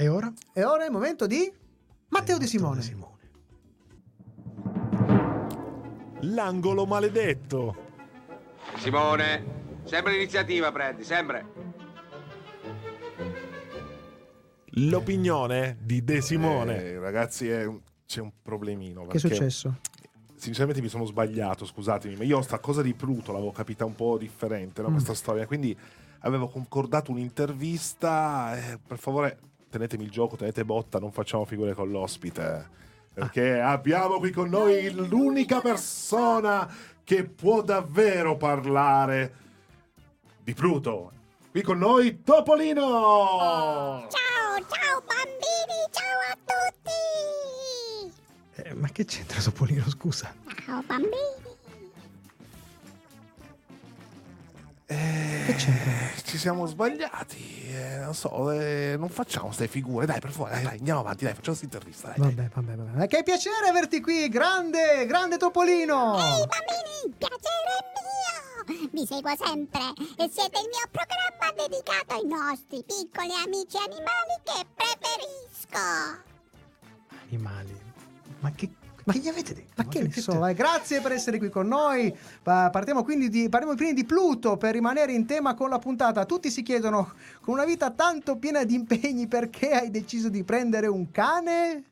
[0.00, 0.32] E ora?
[0.54, 1.52] E ora è il momento di
[2.08, 2.80] Matteo De Simone.
[6.20, 7.76] L'angolo maledetto.
[8.78, 9.44] Simone,
[9.84, 11.44] sempre l'iniziativa prendi, sempre.
[14.74, 16.98] L'opinione di De Simone.
[16.98, 19.06] ragazzi, è un- c'è un problemino.
[19.06, 19.80] Che è successo?
[20.34, 24.16] Sinceramente mi sono sbagliato, scusatemi, ma io sta cosa di Pluto l'avevo capita un po'
[24.16, 24.92] differente, no, Mm.
[24.92, 25.46] questa storia.
[25.46, 25.76] Quindi
[26.20, 28.56] avevo concordato un'intervista.
[28.56, 29.38] eh, per favore,
[29.70, 32.78] tenetemi il gioco, tenete botta, non facciamo figure con l'ospite.
[33.14, 36.68] Perché abbiamo qui con noi l'unica persona
[37.04, 39.34] che può davvero parlare
[40.42, 41.12] di Pluto.
[41.50, 44.06] Qui con noi Topolino!
[44.08, 48.12] Ciao, ciao bambini, ciao a tutti!
[48.62, 50.32] Eh, ma che c'entra Topolino, scusa?
[50.64, 51.59] Ciao bambini!
[54.96, 55.72] Che c'è?
[56.24, 57.68] Ci siamo sbagliati.
[57.70, 60.04] eh, non so, eh, non facciamo queste figure.
[60.04, 62.12] Dai, per favore, dai, dai, andiamo avanti, dai, facciamo questa intervista.
[62.16, 62.34] Dai.
[62.34, 63.06] Vabbè, vabbè, vabbè.
[63.06, 66.16] Che piacere averti qui, grande, grande Topolino!
[66.18, 68.88] Ehi bambini, piacere mio!
[68.92, 74.66] Vi seguo sempre e siete il mio programma dedicato ai nostri piccoli amici animali che
[74.74, 76.22] preferisco!
[77.28, 77.80] Animali.
[78.40, 78.70] Ma che,
[79.10, 79.72] ma che gli avete detto?
[79.76, 82.16] Ma che ne so, eh, grazie per essere qui con noi.
[82.42, 86.24] Pa- Partiamo quindi di, parliamo quindi di Pluto per rimanere in tema con la puntata.
[86.24, 90.86] Tutti si chiedono, con una vita tanto piena di impegni, perché hai deciso di prendere
[90.86, 91.84] un cane?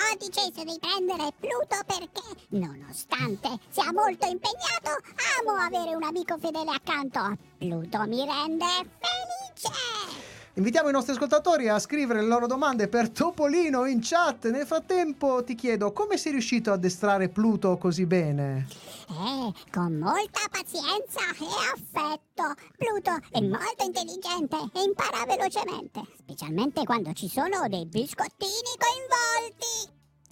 [0.00, 4.96] Ho deciso di prendere Pluto perché, nonostante sia molto impegnato,
[5.40, 7.36] amo avere un amico fedele accanto.
[7.58, 8.64] Pluto mi rende
[8.98, 10.39] felice!
[10.60, 14.50] Invitiamo i nostri ascoltatori a scrivere le loro domande per Topolino in chat.
[14.50, 18.66] Nel frattempo ti chiedo come sei riuscito a addestrare Pluto così bene?
[19.08, 22.52] Eh, con molta pazienza e affetto.
[22.76, 29.90] Pluto è molto intelligente e impara velocemente, specialmente quando ci sono dei biscottini coinvolti.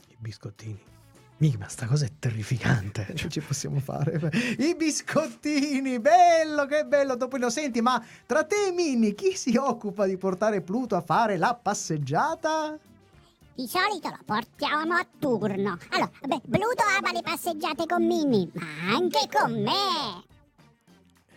[0.09, 0.98] I biscottini.
[1.39, 3.07] Mica, ma sta cosa è terrificante.
[3.15, 4.19] Che ci possiamo fare?
[4.59, 7.51] I biscottini, bello, che bello Topolino.
[7.51, 11.55] Senti, ma tra te e Minnie, chi si occupa di portare Pluto a fare la
[11.55, 12.77] passeggiata?
[13.55, 15.79] Di solito lo portiamo a turno.
[15.91, 20.37] Allora, beh, Pluto ama le passeggiate con Minnie, ma anche con me.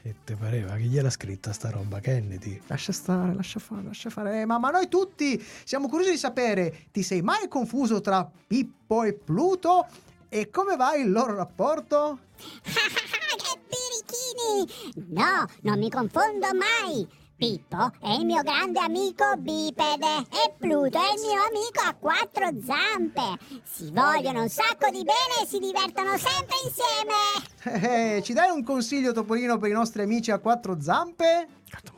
[0.03, 2.59] E te pareva che gliel'ha scritta sta roba, Kennedy?
[2.65, 4.41] Lascia stare, lascia fare, lascia fare.
[4.41, 9.03] Eh, ma, ma noi tutti siamo curiosi di sapere, ti sei mai confuso tra Pippo
[9.03, 9.85] e Pluto?
[10.27, 12.19] E come va il loro rapporto?
[12.35, 15.13] che birichini!
[15.13, 17.07] No, non mi confondo mai.
[17.41, 22.51] Pippo è il mio grande amico bipede e Pluto è il mio amico a quattro
[22.63, 23.43] zampe.
[23.63, 28.17] Si vogliono un sacco di bene e si divertono sempre insieme.
[28.17, 31.47] Eh, ci dai un consiglio Topolino per i nostri amici a quattro zampe?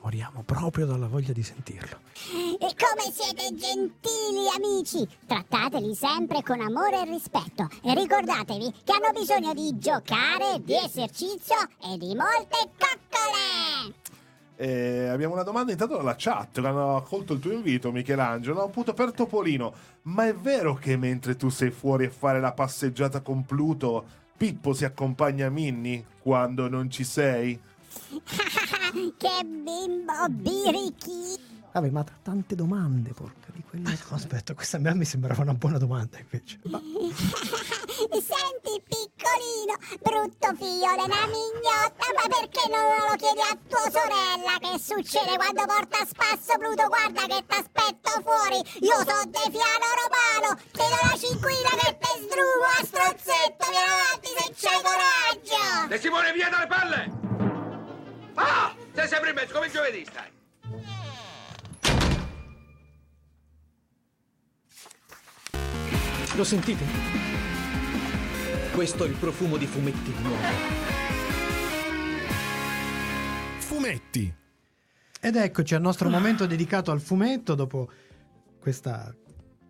[0.01, 1.99] Moriamo proprio dalla voglia di sentirlo.
[2.57, 5.05] E come siete gentili amici!
[5.27, 11.57] Trattateli sempre con amore e rispetto e ricordatevi che hanno bisogno di giocare, di esercizio
[11.81, 14.02] e di molte coccole!
[14.55, 19.11] Eh, abbiamo una domanda intanto dalla chat hanno accolto il tuo invito Michelangelo appunto per
[19.11, 19.73] Topolino
[20.03, 24.05] ma è vero che mentre tu sei fuori a fare la passeggiata con Pluto
[24.37, 27.59] Pippo si accompagna a Minnie quando non ci sei?
[29.17, 31.52] che bimbo birichi!
[31.73, 33.97] Vabbè, ma tra tante domande, porca di quelle.
[34.09, 36.59] Aspetta, questa a me mi sembrava una buona domanda invece.
[38.13, 39.73] Senti piccolino,
[40.05, 45.65] brutto figlio della mignotta, ma perché non lo chiedi a tua sorella che succede quando
[45.65, 46.85] porta a spasso Pluto?
[46.85, 52.11] Guarda che t'aspetto fuori, io so De Fiano Romano, ti do la cinquina che te
[52.21, 55.87] sdrugo a strozzetto, vieni avanti se c'hai coraggio!
[55.87, 57.01] De Simone, via dalle palle!
[58.35, 58.75] Ah!
[58.93, 60.32] Sei sempre in mezzo, come giovedì stai.
[66.35, 66.83] Lo sentite?
[68.73, 70.43] Questo è il profumo di fumetti nuovi.
[73.59, 74.33] Fumetti.
[75.21, 77.87] Ed eccoci al nostro momento dedicato al fumetto dopo
[78.59, 79.13] questa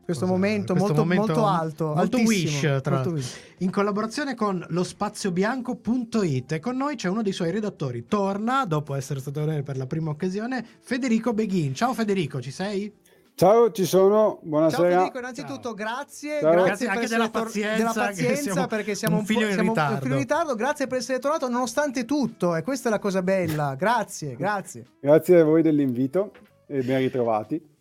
[0.05, 3.39] Questo momento questo molto, momento molto alto, molto altissimo, wish, tra- molto wish.
[3.57, 8.05] in collaborazione con lo spaziobianco.it e con noi c'è uno dei suoi redattori.
[8.07, 11.75] Torna dopo essere stato per la prima occasione Federico Beghin.
[11.75, 13.01] Ciao Federico, ci sei?
[13.35, 14.89] Ciao, ci sono, Ciao buonasera.
[14.89, 16.51] Federico, innanzitutto grazie, Ciao.
[16.51, 19.39] grazie, Grazie anche della tor- pazienza, della pazienza siamo perché siamo un un, po', in
[19.47, 20.01] siamo un ritardo.
[20.01, 23.73] filo in ritardo, grazie per essere tornato nonostante tutto e questa è la cosa bella,
[23.75, 24.85] grazie, grazie.
[24.99, 26.31] Grazie a voi dell'invito
[26.67, 27.71] e ben ritrovati.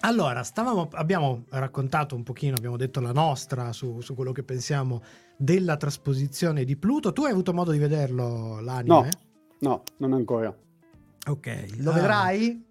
[0.00, 5.02] Allora, stavamo, abbiamo raccontato un pochino, abbiamo detto la nostra su, su quello che pensiamo
[5.36, 7.12] della trasposizione di Pluto.
[7.12, 8.86] Tu hai avuto modo di vederlo l'anime?
[8.88, 9.08] No,
[9.60, 10.54] no, non ancora.
[11.28, 11.64] Ok.
[11.78, 12.64] Lo Ah, vedrai?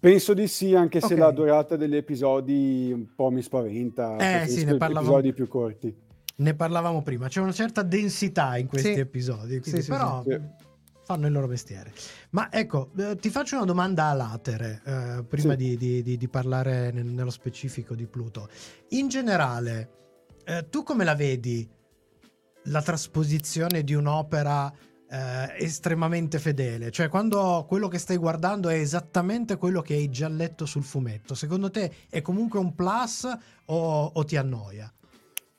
[0.00, 1.18] Penso di sì, anche se Ok.
[1.20, 4.16] la durata degli episodi un po' mi spaventa.
[4.16, 5.94] Eh, sì, ne parlavamo- episodi più corti.
[6.36, 9.00] Ne parlavamo prima, c'è una certa densità in questi Sì.
[9.00, 10.40] episodi, quindi Sì, sì, però sì.
[11.04, 11.92] fanno il loro mestiere.
[12.30, 15.58] Ma ecco, eh, ti faccio una domanda a latere, eh, prima Sì.
[15.58, 18.48] di, di- di- di parlare nel- nello specifico di Pluto.
[18.90, 19.90] In generale,
[20.46, 21.68] eh, tu come la vedi
[22.64, 24.72] la trasposizione di un'opera
[25.10, 26.90] eh, estremamente fedele?
[26.90, 31.34] Cioè, quando quello che stai guardando è esattamente quello che hai già letto sul fumetto,
[31.34, 33.28] secondo te è comunque un plus
[33.66, 34.92] o, o ti annoia?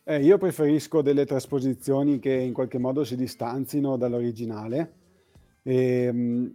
[0.04, 4.93] Eh, io preferisco delle trasposizioni che in qualche modo si distanzino dall'originale.
[5.64, 6.52] Ehm,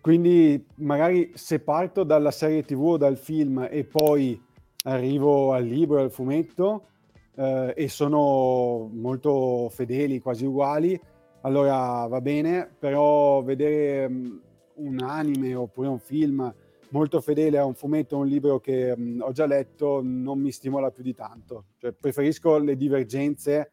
[0.00, 4.40] quindi magari se parto dalla serie TV o dal film e poi
[4.84, 6.86] arrivo al libro e al fumetto
[7.34, 10.98] eh, e sono molto fedeli, quasi uguali,
[11.42, 14.38] allora va bene, però vedere mm,
[14.76, 16.52] un anime oppure un film
[16.90, 20.50] molto fedele a un fumetto o un libro che mm, ho già letto non mi
[20.50, 21.66] stimola più di tanto.
[21.78, 23.72] Cioè, preferisco le divergenze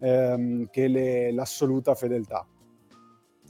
[0.00, 2.46] ehm, che le- l'assoluta fedeltà.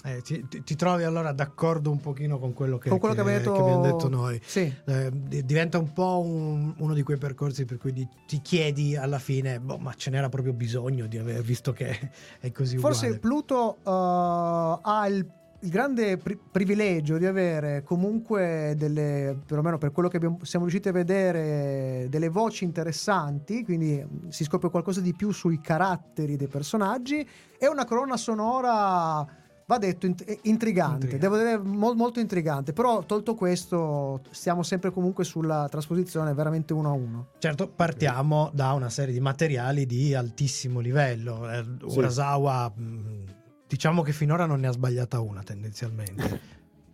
[0.06, 3.38] Eh, ti, ti- trovi allora d'accordo un pochino con quello che, Con quello che abbiamo
[3.38, 4.38] detto- abbiamo detto noi?
[4.44, 4.70] Sì.
[4.84, 9.18] Eh, di- diventa un po' un- uno di quei percorsi per cui ti chiedi alla
[9.18, 11.88] fine, boh, ma ce n'era proprio bisogno di aver visto che
[12.38, 13.18] è così Forse uguale.
[13.20, 15.26] Pluto eh, ha il,
[15.60, 20.90] il grande pri- privilegio di avere comunque delle, perlomeno per quello che abbiamo- siamo riusciti
[20.90, 26.48] a vedere, delle voci interessanti, quindi mm, si scopre qualcosa di più sui caratteri dei
[26.48, 27.26] personaggi
[27.58, 29.26] e una colonna sonora,
[29.66, 31.18] va detto, int- eh, intrigante, Intrigante.
[31.18, 36.90] devo dire mol- molto intrigante, però tolto questo stiamo sempre comunque sulla trasposizione veramente uno
[36.90, 37.28] a uno.
[37.38, 41.50] Certo, partiamo da una serie di materiali di altissimo livello.
[41.50, 41.98] Eh, Sì.
[41.98, 43.24] Urasawa, mh,
[43.66, 46.40] diciamo che finora non ne ha sbagliata una tendenzialmente.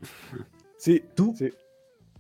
[0.77, 1.35] Sì, Tu?
[1.35, 1.53] sì.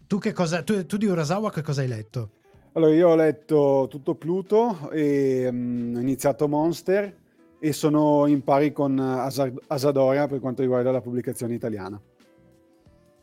[0.07, 2.33] tu, che cosa, tu, tu di Urasawa che cosa hai letto?
[2.73, 7.17] Allora, io ho letto tutto Pluto e mm, ho iniziato Monster
[7.61, 12.01] e sono in pari con Asa- Asadora per quanto riguarda la pubblicazione italiana.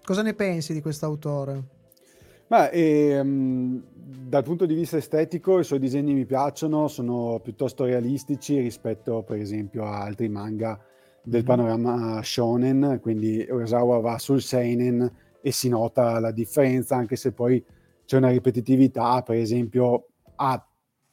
[0.05, 1.75] Cosa ne pensi di quest'autore?
[2.47, 8.57] Ma ehm, dal punto di vista estetico i suoi disegni mi piacciono, sono piuttosto realistici
[8.59, 10.79] rispetto per esempio a altri manga
[11.23, 15.11] del panorama shonen, quindi Urasawa va sul seinen
[15.41, 17.61] e si nota la differenza anche se poi
[18.05, 20.65] c'è una ripetitività, per esempio ha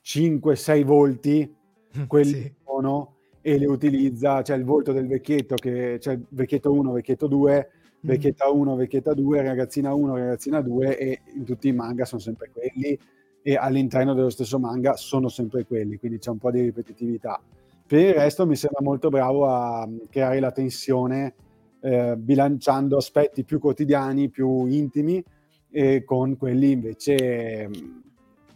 [0.05, 1.53] 5-6 volti,
[2.07, 2.55] quelli Sì.
[2.64, 3.14] sono,
[3.47, 7.68] e li utilizza, c'è il volto del vecchietto, che c'è il vecchietto 1, vecchietto 2,
[8.01, 12.51] vecchietta 1, vecchietta 2, ragazzina 1, ragazzina 2 e in tutti i manga sono sempre
[12.51, 12.99] quelli
[13.42, 17.38] e all'interno dello stesso manga sono sempre quelli, quindi c'è un po' di ripetitività.
[17.86, 21.34] Per il resto mi sembra molto bravo a mm, creare la tensione
[21.80, 25.22] eh, bilanciando aspetti più quotidiani, più intimi
[25.70, 27.72] e con quelli invece mm,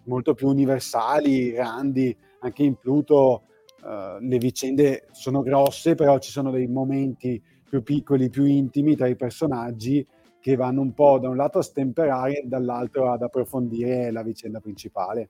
[0.05, 3.43] molto più universali, grandi, anche in Pluto
[3.85, 9.07] eh, le vicende sono grosse, però ci sono dei momenti più piccoli, più intimi tra
[9.07, 10.07] i personaggi
[10.41, 14.61] che vanno un po' da un lato a stemperare e dall'altro ad approfondire la vicenda
[14.61, 15.29] principale.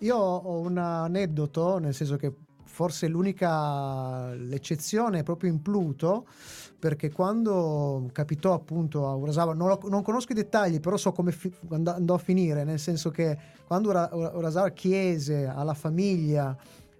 [0.00, 2.32] Io ho un aneddoto, nel senso che
[2.64, 6.26] forse l'unica l'eccezione è proprio in Pluto,
[6.78, 11.52] perché quando capitò appunto a Urasawa, non, non conosco i dettagli, però so come fi-
[11.70, 16.54] and- andò a finire, nel senso che quando Ura- Ura- Urasawa chiese alla famiglia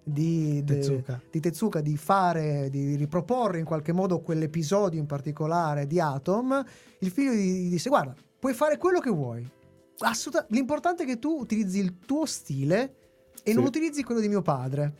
[0.04, 1.20] di, de- Tezuka.
[1.30, 6.62] di Tezuka di fare, di riproporre in qualche modo quell'episodio in particolare di Atom,
[7.00, 9.48] il figlio gli, disse guarda, puoi fare quello che vuoi.
[9.98, 12.96] Assoluta- l'importante è che tu utilizzi il tuo stile
[13.42, 13.54] e Sì.
[13.54, 14.96] non utilizzi quello di mio padre.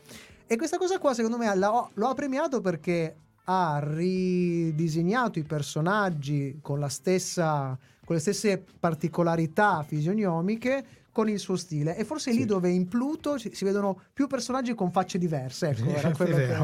[0.47, 6.57] E questa cosa qua, secondo me, l'ha- lo ha premiato perché ha ridisegnato i personaggi
[6.61, 10.85] con, la stessa, con le stesse particolarità fisionomiche
[11.15, 11.95] con il suo stile.
[11.95, 12.45] E forse è lì Sì.
[12.45, 15.69] dove in Pluto si, si vedono più personaggi con facce diverse.
[15.69, 16.57] Ecco, era quello che...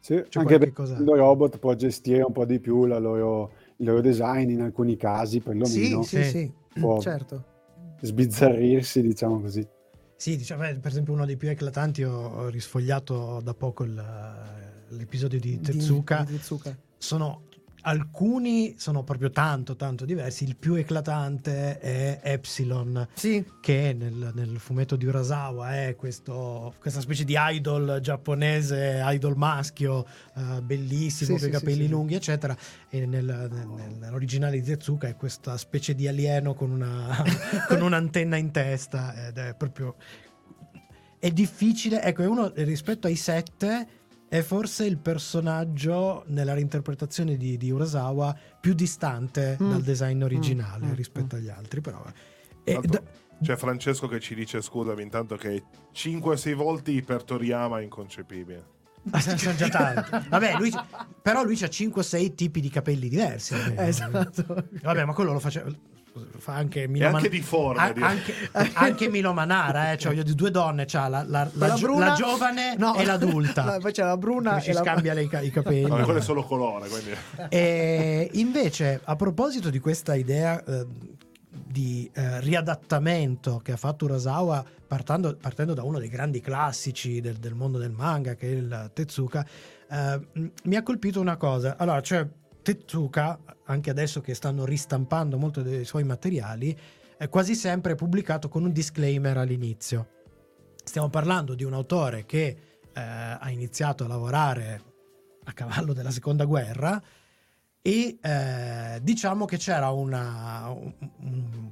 [0.00, 3.52] Sì, C'è anche perché cosa- il robot può gestire un po' di più la loro-
[3.76, 6.02] il loro design in alcuni casi, perlomeno.
[6.02, 6.24] sì, Sì.
[6.24, 7.44] sì, Può certo.
[8.00, 9.64] sbizzarrirsi, diciamo così.
[10.16, 14.02] Sì, diciamo, per esempio uno dei più eclatanti ho, ho risfogliato da poco il-
[14.88, 16.24] l'episodio di Di- Tezuka.
[16.26, 16.76] di Tezuka.
[16.98, 17.42] Sono
[17.82, 20.44] alcuni sono proprio tanto tanto diversi.
[20.44, 23.08] Il più eclatante è Epsilon,
[23.60, 30.06] che nel, nel fumetto di Urasawa è questo- questa specie di idol giapponese, idol maschio,
[30.36, 31.88] eh, bellissimo, Sì, con i sì, capelli sì, sì.
[31.88, 32.56] lunghi, eccetera.
[32.88, 37.22] E nel- nel- nell'originale di Tezuka è questa specie di alieno con, una,
[37.68, 39.96] con un'antenna in testa ed è proprio
[41.18, 43.86] è difficile, ecco, è uno rispetto ai sette
[44.30, 49.70] è forse il personaggio nella reinterpretazione di, di Urasawa più distante Mm.
[49.70, 52.00] dal design originale Mm, mm, rispetto agli altri, però
[52.62, 53.02] e Tanto da-
[53.42, 58.64] C'è Francesco che ci dice, scusami, intanto che 5-6 volte per Toriyama è inconcepibile.
[59.10, 60.28] Ah, sono già tanti.
[60.28, 60.70] Vabbè, lui,
[61.22, 63.54] però lui ha 5-6 tipi di capelli diversi.
[63.54, 63.80] almeno.
[63.80, 64.64] Esatto.
[64.82, 65.70] Vabbè, ma quello lo faceva.
[66.38, 68.34] Fa anche Milo anche Man- difforme, a- anche,
[68.74, 72.14] anche Milo Manara, eh, cioè dire, due donne, c'ha la, la- la La bruna- la
[72.14, 72.94] giovane no.
[72.96, 73.64] e l'adulta.
[73.70, 75.82] No, poi c'è la bruna Che ci e la- scambia le- i, ca- i capelli.
[75.88, 77.10] No, quello è solo colore, quindi...
[77.48, 80.86] E invece, a proposito di questa idea eh,
[81.50, 87.36] di eh, riadattamento che ha fatto Urasawa partendo, partendo da uno dei grandi classici del,
[87.36, 89.46] del mondo del manga, che è il Tezuka,
[89.90, 90.20] eh,
[90.64, 91.76] mi ha colpito una cosa.
[91.78, 92.26] Allora, cioè,
[92.62, 96.76] Tezuka, anche adesso che stanno ristampando molto dei suoi materiali,
[97.16, 100.08] è quasi sempre pubblicato con un disclaimer all'inizio.
[100.82, 104.82] Stiamo parlando di un autore che eh, ha iniziato a lavorare
[105.44, 107.00] a cavallo della seconda guerra
[107.82, 111.70] e eh, diciamo che c'era una un- un-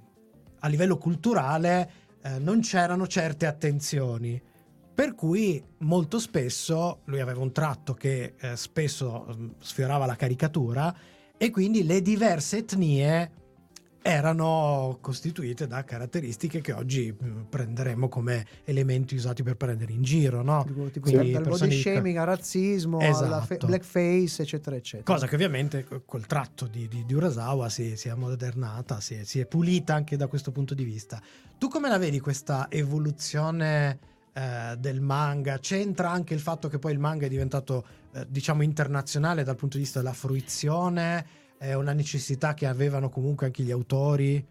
[0.61, 1.91] a livello culturale
[2.23, 4.41] eh, non c'erano certe attenzioni
[4.99, 10.93] per cui molto spesso lui aveva un tratto che eh, spesso mm, sfiorava la caricatura
[11.37, 13.31] e quindi le diverse etnie
[14.03, 20.43] erano costituite da caratteristiche che oggi mm, prenderemo come elementi usati per prendere in giro,
[20.43, 20.65] no?
[20.65, 23.67] tipo Quindi dal body shaming al razzismo alla fe- Esatto.
[23.69, 28.09] blackface eccetera eccetera Cosa che ovviamente co- col tratto di, di, di Urasawa si, si
[28.09, 31.23] è modernata, si è, si è pulita anche da questo punto di vista.
[31.57, 35.59] Tu come la vedi questa evoluzione eh, del manga?
[35.59, 39.77] C'entra anche il fatto che poi il manga è diventato, eh, diciamo, internazionale dal punto
[39.77, 41.27] di vista della fruizione?
[41.59, 44.47] È una necessità che avevano comunque anche gli autori?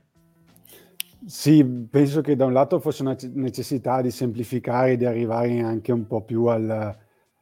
[1.25, 6.05] Sì, penso che da un lato fosse una necessità di semplificare di arrivare anche un
[6.05, 6.97] po' più al,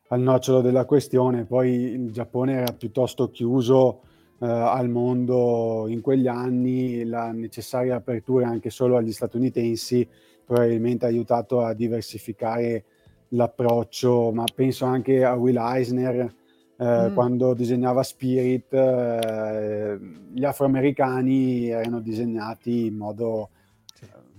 [0.08, 1.46] al nocciolo della questione.
[1.46, 4.02] Poi il Giappone era piuttosto chiuso
[4.40, 10.08] eh, al mondo in quegli anni, la necessaria apertura anche solo agli statunitensi
[10.46, 12.86] probabilmente ha aiutato a diversificare
[13.30, 16.34] l'approccio, ma penso anche a Will Eisner.
[16.78, 17.14] eh, Mm.
[17.14, 19.98] Quando disegnava Spirit, eh,
[20.34, 23.50] gli afroamericani erano disegnati in modo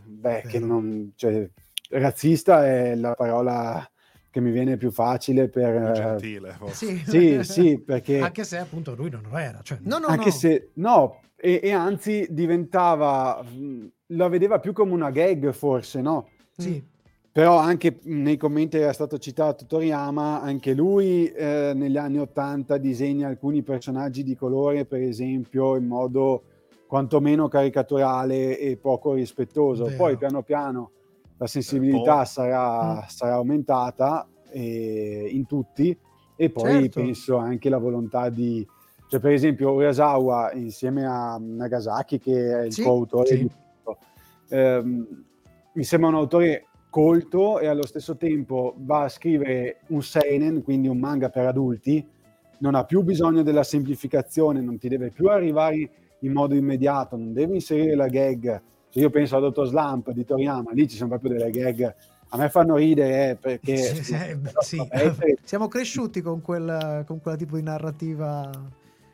[0.04, 1.48] beh, che non, cioè,
[1.90, 3.88] razzista è la parola
[4.30, 5.74] che mi viene più facile per...
[5.76, 6.98] eh, Gentile, forse.
[6.98, 7.02] Sì.
[7.06, 8.20] Sì, sì, perché...
[8.20, 9.60] Anche se appunto lui non lo era.
[9.62, 10.72] Cioè, anche se...
[10.74, 13.42] No, e, e anzi diventava...
[14.08, 16.28] la vedeva più come una gag forse, no?
[16.56, 16.82] Sì.
[17.32, 23.28] Però anche nei commenti era stato citato Toriyama, anche lui eh, negli anni Ottanta disegna
[23.28, 26.44] alcuni personaggi di colore, per esempio, in modo
[26.86, 29.84] quantomeno caricaturale e poco rispettoso.
[29.84, 29.96] Vero.
[29.96, 30.90] Poi piano piano
[31.36, 32.24] la sensibilità po'.
[32.24, 33.08] sarà, Mm.
[33.08, 35.94] sarà aumentata eh, in tutti
[36.36, 37.00] e poi Certo.
[37.00, 38.66] penso anche la volontà di...
[39.08, 43.38] Cioè, per esempio, Urasawa insieme a Nagasaki, che è il Sì, coautore sì.
[43.38, 43.50] di
[44.48, 45.24] ehm,
[45.72, 50.88] mi sembra un autore colto e allo stesso tempo va a scrivere un seinen, quindi
[50.88, 52.04] un manga per adulti,
[52.58, 55.90] non ha più bisogno della semplificazione, non ti deve più arrivare
[56.20, 58.62] in modo immediato, non deve inserire la gag.
[58.88, 61.94] Se io penso a Dottor Slump di Toriyama, lì ci sono proprio delle gag,
[62.28, 63.76] a me fanno ridere eh, perché...
[63.76, 64.76] Sì, sì, però sì.
[64.78, 68.50] vabbè, siamo cresciuti con quel, con quella tipo di narrativa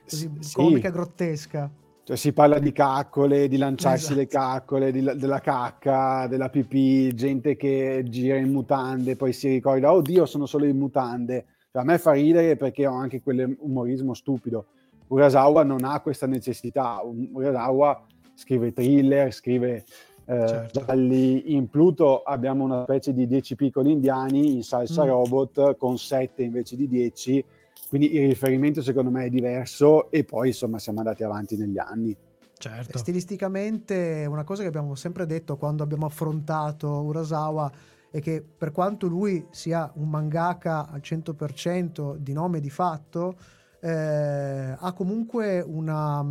[0.08, 0.54] così Sì.
[0.54, 1.70] comica grottesca
[2.04, 4.18] Cioè, si parla di caccole, di lanciarsi Esatto.
[4.18, 9.92] le caccole, di- della cacca, della pipì, gente che gira in mutande, poi si ricorda,
[9.92, 11.44] oddio, sono solo in mutande.
[11.70, 14.66] Cioè, a me fa ridere perché ho anche quell'umorismo stupido.
[15.08, 17.00] Urasawa non ha questa necessità.
[17.04, 19.84] Urasawa scrive thriller, scrive
[20.24, 20.84] eh, Certo.
[20.84, 21.54] gialli.
[21.54, 25.08] In Pluto abbiamo una specie di 10 piccoli indiani, in Salsa Mm.
[25.08, 27.44] Robot con 7 invece di 10
[27.92, 32.16] quindi il riferimento secondo me è diverso e poi insomma siamo andati avanti negli anni.
[32.56, 32.96] Certo.
[32.96, 37.70] stilisticamente una cosa che abbiamo sempre detto quando abbiamo affrontato Urasawa
[38.10, 43.36] è che per quanto lui sia un mangaka al 100% di nome e di fatto
[43.80, 46.24] eh, ha comunque una,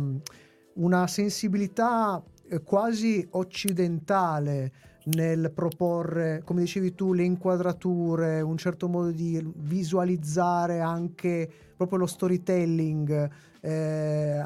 [0.74, 4.72] una sensibilità eh, quasi occidentale
[5.04, 12.06] nel proporre, come dicevi tu, le inquadrature, un certo modo di visualizzare anche proprio lo
[12.06, 13.30] storytelling.
[13.60, 14.44] Eh,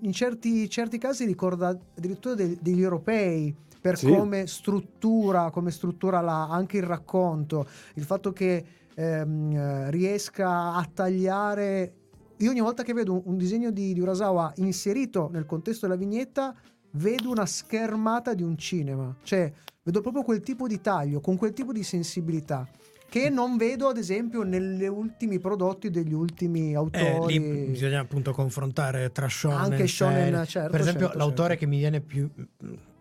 [0.00, 4.06] in certi, certi casi ricorda addirittura de- degli europei per Sì.
[4.08, 8.64] come struttura, come struttura la- anche il racconto, il fatto che
[8.98, 11.92] ehm, eh, riesca a tagliare.
[12.38, 15.98] Io ogni volta che vedo un, un disegno di, di Urasawa inserito nel contesto della
[15.98, 16.54] vignetta,
[16.92, 19.14] vedo una schermata di un cinema.
[19.22, 19.52] Cioè,
[19.86, 22.68] vedo proprio quel tipo di taglio, con quel tipo di sensibilità.
[23.08, 27.38] Che non vedo, ad esempio, negli ultimi prodotti degli ultimi Eh, autori.
[27.38, 30.46] lì bisogna appunto confrontare tra shonen, Anche shonen, serie.
[30.46, 31.64] certo, per esempio certo, l'autore certo.
[31.64, 32.28] che mi viene più,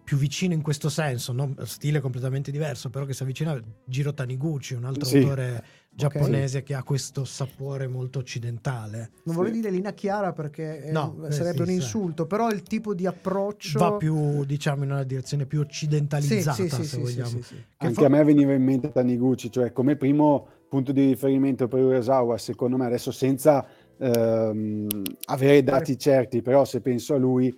[0.03, 4.13] più vicino in questo senso non stile completamente diverso però che si avvicina a Jiro
[4.13, 5.17] Taniguchi un altro Sì.
[5.17, 5.63] autore
[5.95, 11.25] giapponese che ha questo sapore molto occidentale Non vorrei dire linea chiara perché eh, No,
[11.25, 11.73] eh, sarebbe sì, un sì.
[11.75, 16.63] insulto, però il tipo di approccio va più diciamo in una direzione più occidentalizzata Sì,
[16.63, 17.55] sì, sì, se sì, sì, vogliamo sì, sì.
[17.55, 21.67] Che Anche fa- a me veniva in mente Taniguchi, cioè come primo punto di riferimento
[21.67, 23.65] per Urasawa, secondo me, adesso senza
[23.97, 24.87] ehm,
[25.27, 27.57] avere dati certi, però se penso a lui,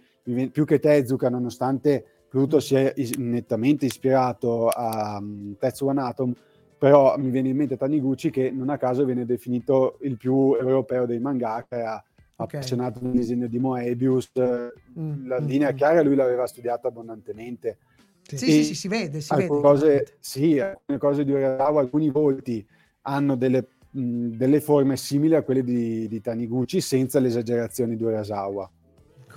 [0.51, 6.33] più che Tezuka, nonostante Pluto sia is- nettamente ispirato a um, Tetsuan Atom,
[6.77, 11.05] però mi viene in mente Taniguchi che non a caso viene definito il più europeo
[11.05, 12.03] dei mangaka, era
[12.39, 12.53] Ok.
[12.53, 14.31] appassionato del disegno di Moebius,
[14.99, 15.75] Mm, la mm, linea mm.
[15.75, 17.77] chiara lui l'aveva studiata abbondantemente.
[18.23, 19.43] Sì, sì, sì, si vede, si vede.
[19.43, 22.65] alcune cose, sì, alcune cose di Urasawa, alcuni volti
[23.03, 28.69] hanno delle, mh, delle forme simili a quelle di, di Taniguchi senza l'esagerazione di Urasawa.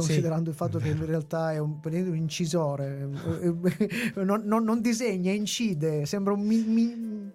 [0.06, 3.08] Considerando il fatto che in realtà è un, un incisore,
[3.42, 7.30] eh, non, non- non disegna, incide, sembra un mi- mi-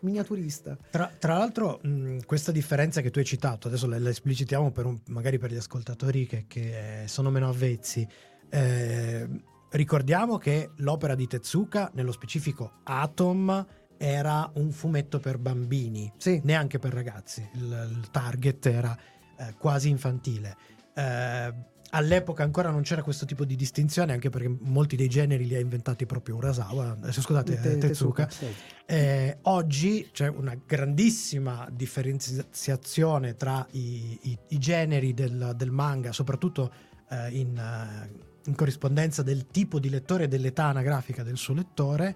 [0.00, 0.76] miniaturista.
[0.90, 4.86] Tra, tra l'altro, mh, questa differenza che tu hai citato, adesso la, la esplicitiamo per
[4.86, 8.06] un- magari per gli ascoltatori che, che sono meno avvezzi.
[8.50, 9.28] eh,
[9.70, 13.66] ricordiamo che l'opera di Tezuka, nello specifico Atom,
[13.98, 16.10] era un fumetto per bambini,
[16.42, 17.46] neanche per ragazzi.
[17.54, 18.96] Il, il target era
[19.38, 20.56] eh, quasi infantile.
[20.94, 21.54] Eh,
[21.90, 25.60] all'epoca ancora non c'era questo tipo di distinzione, anche perché molti dei generi li ha
[25.60, 28.26] inventati proprio Urasawa, eh, scusate, Te- eh, Tezuka.
[28.26, 36.12] Tezuka, Eh, oggi c'è una grandissima differenziazione tra i, i- i generi del, del manga,
[36.12, 36.72] soprattutto
[37.10, 38.10] eh, in, eh,
[38.46, 42.14] in corrispondenza del tipo di lettore e dell'età anagrafica del suo lettore.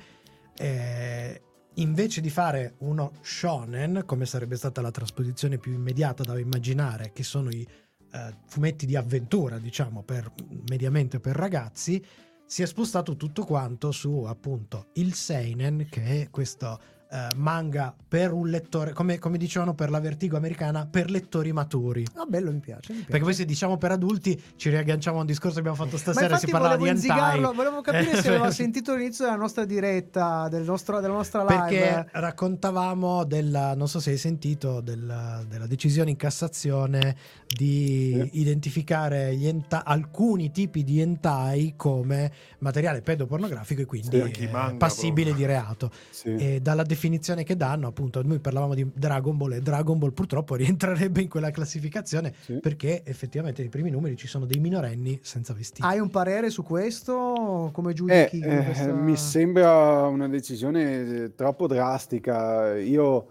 [0.56, 1.42] Eh,
[1.74, 7.22] invece di fare uno shonen, come sarebbe stata la trasposizione più immediata da immaginare, che
[7.22, 7.66] sono i
[8.12, 10.32] eh, fumetti di avventura, diciamo, per,
[10.68, 12.04] mediamente per ragazzi,
[12.44, 16.80] si è spostato tutto quanto su appunto il Seinen, che è questo
[17.12, 22.04] eh, manga per un lettore, come, come dicevano per la Vertigo americana, per lettori maturi.
[22.14, 22.92] Ah, bello, mi piace.
[22.92, 23.10] mi piace.
[23.10, 26.36] Perché poi se diciamo per adulti ci riagganciamo a un discorso che abbiamo fatto stasera,
[26.36, 27.40] si infatti parla volevo di hentai.
[27.54, 31.56] volevo capire se Eh, aveva sentito l'inizio della nostra diretta, del nostro- della nostra live.
[31.56, 39.34] Perché raccontavamo della, non so se hai sentito, della, della decisione in Cassazione di identificare
[39.34, 45.30] gli enta- alcuni tipi di hentai come materiale pedopornografico e quindi Sì, eh, manga passibile
[45.30, 45.34] proprio.
[45.34, 45.90] di reato.
[46.22, 46.98] E dalla definizione
[47.44, 51.50] che danno, appunto, noi parlavamo di Dragon Ball e Dragon Ball purtroppo rientrerebbe in quella
[51.50, 55.86] classificazione perché effettivamente nei primi numeri ci sono dei minorenni senza vestiti.
[55.86, 57.70] Hai un parere su questo?
[57.72, 58.40] Come Eh, giudichi?
[58.40, 62.76] eh, questa- mi sembra una decisione eh, troppo drastica.
[62.76, 63.26] Io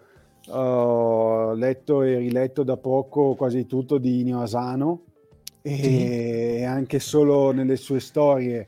[0.47, 5.03] ho letto e riletto da poco quasi tutto di Inio Asano
[5.61, 8.67] e anche solo nelle sue storie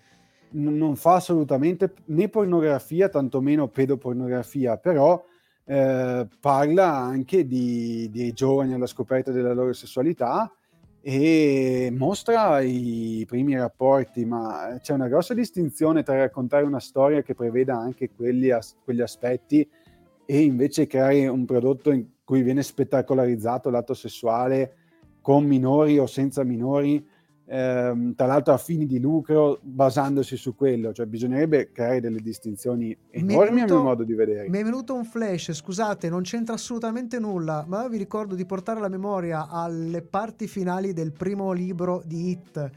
[0.52, 5.24] non fa assolutamente né pornografia, tantomeno pedopornografia, però
[5.66, 10.52] eh, parla anche di, dei giovani alla scoperta della loro sessualità
[11.02, 17.34] e mostra i primi rapporti, ma c'è una grossa distinzione tra raccontare una storia che
[17.34, 19.68] preveda anche quelli as- quegli aspetti
[20.26, 24.76] e invece creare un prodotto in cui viene spettacolarizzato l'atto sessuale
[25.22, 27.06] con minori o senza minori,
[27.52, 32.98] ehm, tra l'altro a fini di lucro, basandosi su quello, cioè bisognerebbe creare delle distinzioni
[33.10, 34.48] enormi a venuto- mio modo di vedere.
[34.48, 38.46] Mi è venuto un flash, scusate, non c'entra assolutamente nulla, ma io vi ricordo di
[38.46, 42.70] portare la memoria alle parti finali del primo libro di Hit.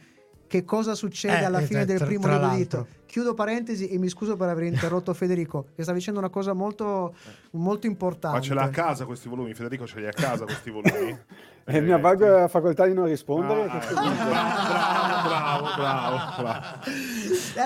[0.46, 2.60] Che cosa succede Eh, alla eh, fine tra- del primo libro di.
[2.60, 2.86] Hit?
[3.06, 7.14] Chiudo parentesi e mi scuso per aver interrotto Federico, che sta dicendo una cosa molto,
[7.52, 8.38] molto importante.
[8.38, 9.54] Ma ce l'ha a casa questi volumi?
[9.54, 11.16] Federico ce li ha a casa questi volumi?
[11.66, 13.64] Eh, mi avvalgo della facoltà di non rispondere.
[13.64, 13.94] Ah, punto.
[14.28, 16.64] bravo, bravo, bravo, bravo.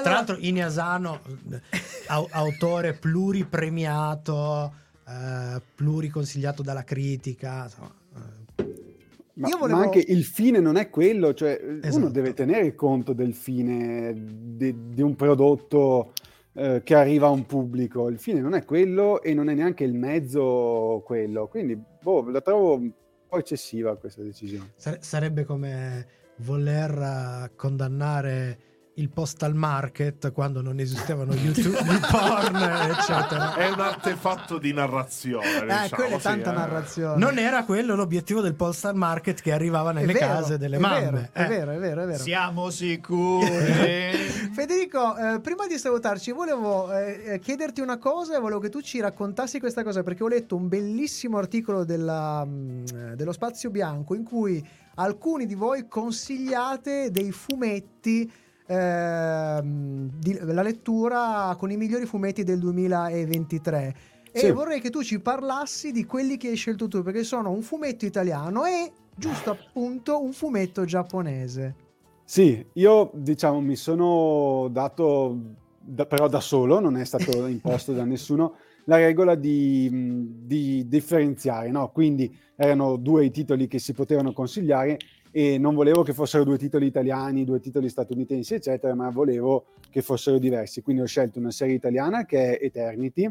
[0.02, 1.20] Tra l'altro, Ineasano,
[1.50, 1.60] eh,
[2.06, 4.72] au- autore pluripremiato,
[5.06, 7.64] eh, pluriconsigliato dalla critica.
[7.64, 7.94] insomma,
[9.34, 11.96] Ma, Io ma volevo- anche il fine non è quello, cioè Esatto.
[11.96, 16.12] uno deve tenere conto del fine di, di un prodotto
[16.54, 18.08] eh, che arriva a un pubblico.
[18.08, 21.46] Il fine non è quello e non è neanche il mezzo quello.
[21.46, 22.80] Quindi, boh, la trovo
[23.28, 24.72] po' eccessiva questa decisione.
[24.76, 26.06] Sare- sarebbe come
[26.36, 28.58] voler condannare
[28.98, 32.56] il postal market quando non esistevano YouTube, il porn,
[32.90, 33.54] eccetera.
[33.54, 35.46] È un artefatto di narrazione.
[35.46, 36.56] Eh, diciamo, quella è sì, tanta eh.
[36.56, 37.16] narrazione.
[37.18, 40.80] Non era quello l'obiettivo del postal market che arrivava È nelle vero, case delle è
[40.80, 41.10] mamme.
[41.10, 41.48] Vero, è Eh.
[41.48, 42.22] vero, è vero, è vero.
[42.22, 43.46] Siamo sicuri.
[44.52, 48.80] Federico, eh, prima di salutarci, volevo eh, eh, chiederti una cosa e volevo che tu
[48.80, 52.84] ci raccontassi questa cosa perché ho letto un bellissimo articolo della, mm,
[53.14, 54.66] dello Spazio Bianco in cui
[54.96, 58.30] alcuni di voi consigliate dei fumetti.
[58.68, 63.94] Ehm, di- la lettura con i migliori fumetti del 2023
[64.30, 64.50] e Sì.
[64.50, 68.04] vorrei che tu ci parlassi di quelli che hai scelto tu perché sono un fumetto
[68.04, 71.74] italiano e giusto appunto un fumetto giapponese
[72.24, 75.34] Sì, io diciamo mi sono dato,
[75.80, 79.88] da- però da solo, non è stato imposto da nessuno, la regola di,
[80.44, 81.90] di differenziare, no?
[81.90, 84.98] Quindi erano due i titoli che si potevano consigliare
[85.30, 90.02] e non volevo che fossero due titoli italiani, due titoli statunitensi, eccetera, ma volevo che
[90.02, 90.82] fossero diversi.
[90.82, 93.30] Quindi ho scelto una serie italiana che è Eternity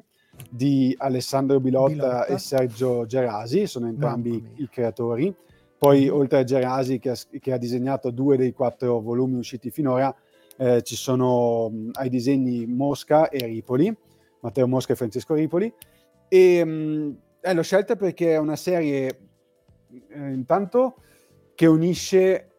[0.50, 2.26] di Alessandro Bilotta, Bilotta.
[2.26, 5.34] e Sergio Gerasi, sono entrambi i creatori.
[5.78, 10.14] Poi, oltre a Gerasi, che ha, che ha disegnato due dei quattro volumi usciti finora,
[10.58, 13.96] eh, ci sono mh, ai disegni Mosca e Ripoli,
[14.40, 15.72] Matteo Mosca e Francesco Ripoli.
[16.28, 19.20] E mh, eh, l'ho scelta perché è una serie,
[20.10, 20.96] eh, intanto,
[21.58, 22.52] che unisce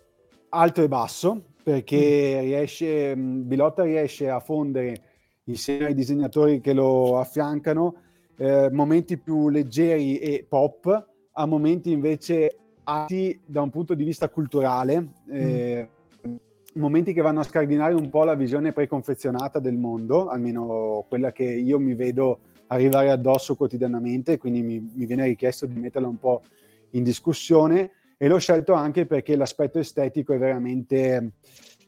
[0.48, 5.02] alto e basso, perché riesce, mh, Bilotta riesce a fondere
[5.44, 7.94] insieme ai disegnatori che lo affiancano
[8.36, 14.28] eh, momenti più leggeri e pop a momenti invece alti da un punto di vista
[14.30, 15.88] culturale, eh,
[16.74, 21.44] momenti che vanno a scardinare un po' la visione preconfezionata del mondo, almeno quella che
[21.44, 26.42] io mi vedo arrivare addosso quotidianamente, quindi mi, mi viene richiesto di metterla un po'
[26.90, 31.32] in discussione e l'ho scelto anche perché l'aspetto estetico è veramente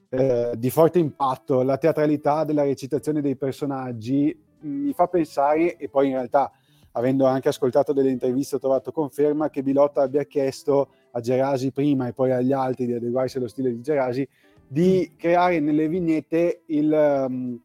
[0.09, 5.89] eh, di forte impatto, la teatralità della recitazione dei personaggi mh, mi fa pensare, e
[5.89, 6.51] poi in realtà
[6.93, 12.07] avendo anche ascoltato delle interviste ho trovato conferma che Bilotta abbia chiesto a Gerasi prima
[12.07, 14.27] e poi agli altri di adeguarsi allo stile di Gerasi
[14.67, 17.61] di creare nelle vignette il, um,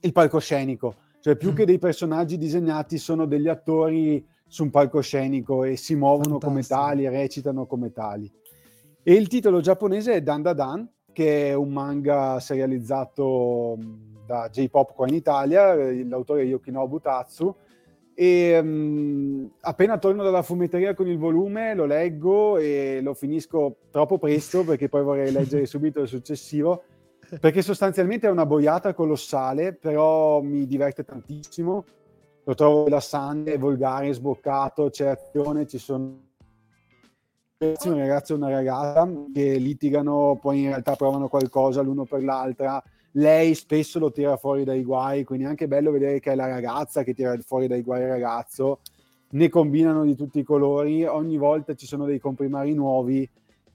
[0.00, 4.24] il palcoscenico, cioè più che dei personaggi disegnati sono degli attori
[4.54, 6.80] su un palcoscenico e si muovono come Fantastico.
[6.80, 8.32] tali, recitano come tali.
[9.02, 13.76] E il titolo giapponese è Dan Da Dan, che è un manga serializzato
[14.24, 17.52] da J-Pop qua in Italia, eh, l'autore è Yokinobu Tatsu,
[18.14, 24.18] e mh, appena torno dalla fumetteria con il volume lo leggo e lo finisco troppo
[24.18, 26.84] presto perché poi vorrei leggere subito il successivo
[27.40, 31.84] perché sostanzialmente è una boiata colossale però mi diverte tantissimo
[32.44, 36.22] lo trovo rilassante, volgare, sboccato c'è azione, ci sono
[37.58, 42.82] un ragazzo e una ragazza che litigano poi in realtà provano qualcosa l'uno per l'altra.
[43.12, 46.48] Lei spesso lo tira fuori dai guai, quindi è anche bello vedere che è la
[46.48, 48.80] ragazza che tira fuori dai guai il ragazzo,
[49.30, 53.28] ne combinano di tutti i colori, ogni volta ci sono dei comprimari nuovi,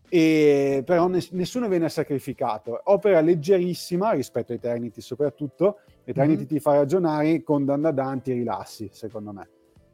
[0.10, 2.80] e però ness- nessuno viene sacrificato.
[2.86, 6.48] Opera leggerissima rispetto a Eternity soprattutto, Eternity Mhm.
[6.48, 9.48] ti fa ragionare, con Dan ti rilassi, secondo me.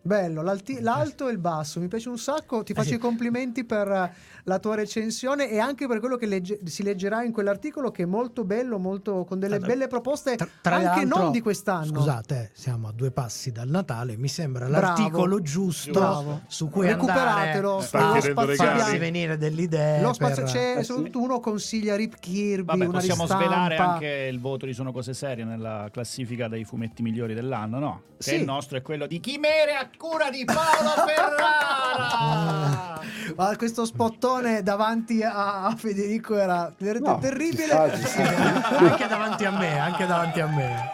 [0.06, 4.14] Bello, l'alto e il basso, mi piace un sacco, ti faccio i complimenti per eh,
[4.44, 8.06] la tua recensione e anche per quello che legge- si leggerà in quell'articolo che è
[8.06, 11.95] molto bello, molto, con delle Allora, belle proposte Tra anche l'altro, non di quest'anno.
[12.02, 14.15] Scusate, siamo a due passi dal Natale.
[14.15, 14.86] Mi sembra Bravo.
[14.86, 16.41] l'articolo giusto Bravo.
[16.49, 18.98] su cui Recuperatelo, bianco.
[18.99, 20.02] venire delle idee.
[20.03, 21.18] Lo spazio per- c'è, Eh, solo sì.
[21.18, 23.44] uno consiglia Rip Kirby, Vabbè, una possiamo ristampa.
[23.44, 28.02] svelare anche il voto di Sono Cose Serie nella classifica dei fumetti migliori dell'anno, no?
[28.18, 28.36] Che Sì.
[28.36, 32.93] il nostro è quello di Chimere a cura di Paolo Ferrara!
[33.35, 37.72] Ma questo spottone davanti a a Federico era veramente No, terribile.
[37.73, 40.89] anche davanti a me, anche davanti a me.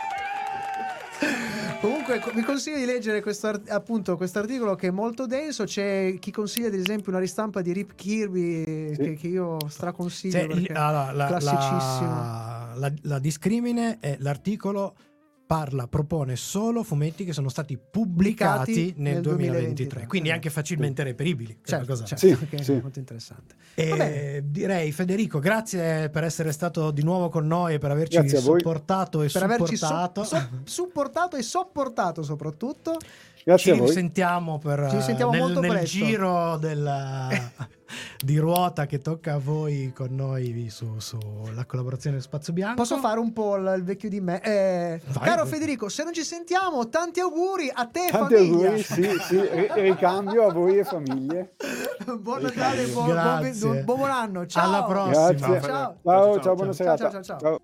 [1.81, 5.63] Comunque co- vi consiglio di leggere questo appunto quest'articolo che è molto denso.
[5.65, 10.53] C'è chi consiglia ad esempio una ristampa di Rip Kirby che, che io straconsiglio Cioè,
[10.53, 12.09] il- allora, la, classicissimo.
[12.09, 14.95] la- la- la discrimine è l'articolo
[15.51, 20.49] parla, propone solo fumetti che sono stati pubblicati Pubblicati nel, nel 2023, 2023, quindi anche
[20.49, 21.59] facilmente reperibili.
[21.61, 22.79] che è una Certo, cosa- certo, Sì, è sì.
[22.81, 23.55] molto interessante.
[23.75, 28.39] E direi Federico, grazie per essere stato di nuovo con noi e per averci Grazie
[28.39, 30.23] supportato e Per averci so- supportato.
[30.23, 32.97] so- supportato e sopportato soprattutto.
[33.43, 33.87] Grazie Ci a voi.
[33.87, 35.87] risentiamo, per, Ci risentiamo nel, molto nel presto.
[35.97, 37.27] giro della-
[38.23, 42.75] di ruota che tocca a voi con noi su- sulla collaborazione Spazio Bianco.
[42.75, 44.41] Posso fare un po' il, vecchio di me?
[44.41, 45.23] Eh, Vai.
[45.27, 48.65] caro Federico, se non ci sentiamo, tanti auguri a te e Tanti famiglia.
[48.67, 51.55] auguri, sì, sì, ri- ricambio a voi e famiglie.
[52.19, 54.45] buon Natale, buon, buon, buon, anno.
[54.45, 54.65] Ciao.
[54.65, 55.31] Alla prossima.
[55.31, 55.61] Grazie.
[55.61, 55.95] Ciao.
[56.03, 57.09] Ciao, ciao, buona Ciao, serata.
[57.11, 57.61] ciao, ciao, ciao.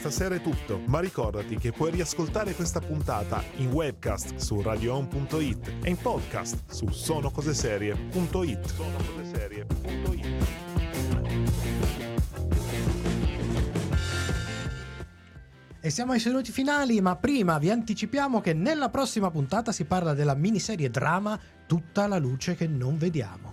[0.00, 5.90] Stasera è tutto, ma ricordati che puoi riascoltare questa puntata in webcast su radioon.it e
[5.90, 8.64] in podcast su sonocoseserie.it.
[8.64, 10.26] Sonocoseserie.it.
[15.82, 20.14] E siamo ai saluti finali, ma prima vi anticipiamo che nella prossima puntata si parla
[20.14, 23.52] della miniserie drama Tutta la luce che non vediamo.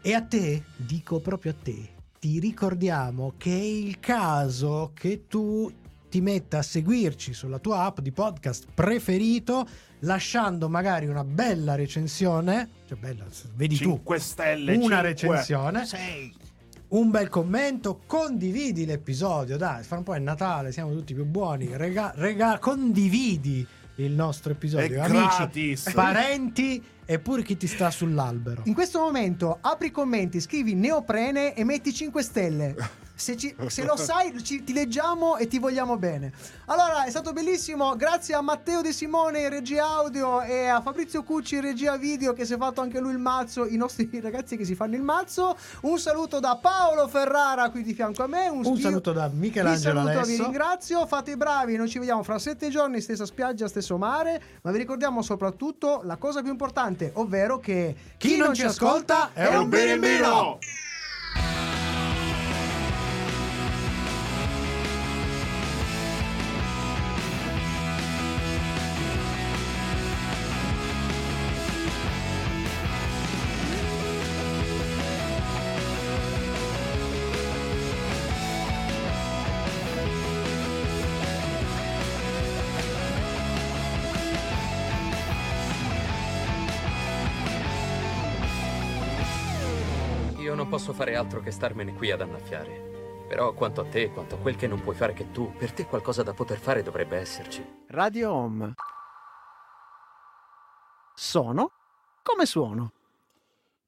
[0.00, 5.70] E a te, dico proprio a te, ti ricordiamo che è il caso che tu
[6.08, 9.66] ti metta a seguirci sulla tua app di podcast preferito,
[10.00, 13.24] lasciando magari una bella recensione, cioè bella,
[13.54, 14.72] vedi tu, 5 stelle.
[14.74, 15.00] una cinque.
[15.02, 15.84] recensione,
[16.88, 21.76] un bel commento, condividi l'episodio, dai, fra un po' è Natale, siamo tutti più buoni,
[21.76, 23.66] rega, rega- condividi
[23.96, 25.92] il nostro episodio, È amici, gratis.
[25.92, 28.64] parenti e pure chi ti sta sull'albero.
[28.66, 32.76] In questo momento apri i commenti, scrivi neoprene e metti 5 stelle.
[33.18, 36.30] Se, ci- se lo sai, ci- ti leggiamo e ti vogliamo bene.
[36.66, 37.96] Allora, è stato bellissimo.
[37.96, 42.32] Grazie a Matteo De Simone in regia audio e a Fabrizio Cucci in regia video
[42.32, 45.02] che si è fatto anche lui il mazzo, i nostri ragazzi che si fanno il
[45.02, 45.56] mazzo.
[45.82, 48.46] Un saluto da Paolo Ferrara qui di fianco a me.
[48.46, 52.22] Un, Un io- saluto da Michelangelo saluto, vi ringrazio, fate i bravi, noi ci vediamo
[52.22, 57.10] fra sette giorni, stessa spiaggia, stesso mare, ma vi ricordiamo soprattutto la cosa più importante,
[57.14, 60.58] ovvero che Chi non ci ascolta è un birimbino!
[90.98, 93.26] Fare altro che starmene qui ad annaffiare.
[93.28, 95.86] Però quanto a te, quanto a quel che non puoi fare che tu, per te
[95.86, 97.84] qualcosa da poter fare dovrebbe esserci.
[97.90, 98.74] Radio Home.
[101.14, 101.70] Sono
[102.20, 102.90] come suono.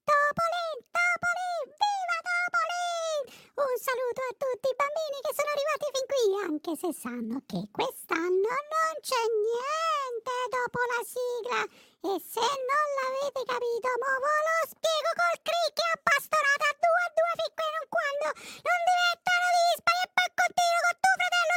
[0.07, 3.21] Topolin, Topolin, viva Topolin!
[3.59, 7.67] Un saluto a tutti i bambini che sono arrivati fin qui, anche se sanno che
[7.73, 11.90] quest'anno non c'è niente dopo la sigla.
[12.03, 17.01] E se non l'avete capito, mo ve lo spiego col cric che ha a due
[17.05, 21.57] a due fin qui non quando non diventano dispari e poi continuo con tuo fratello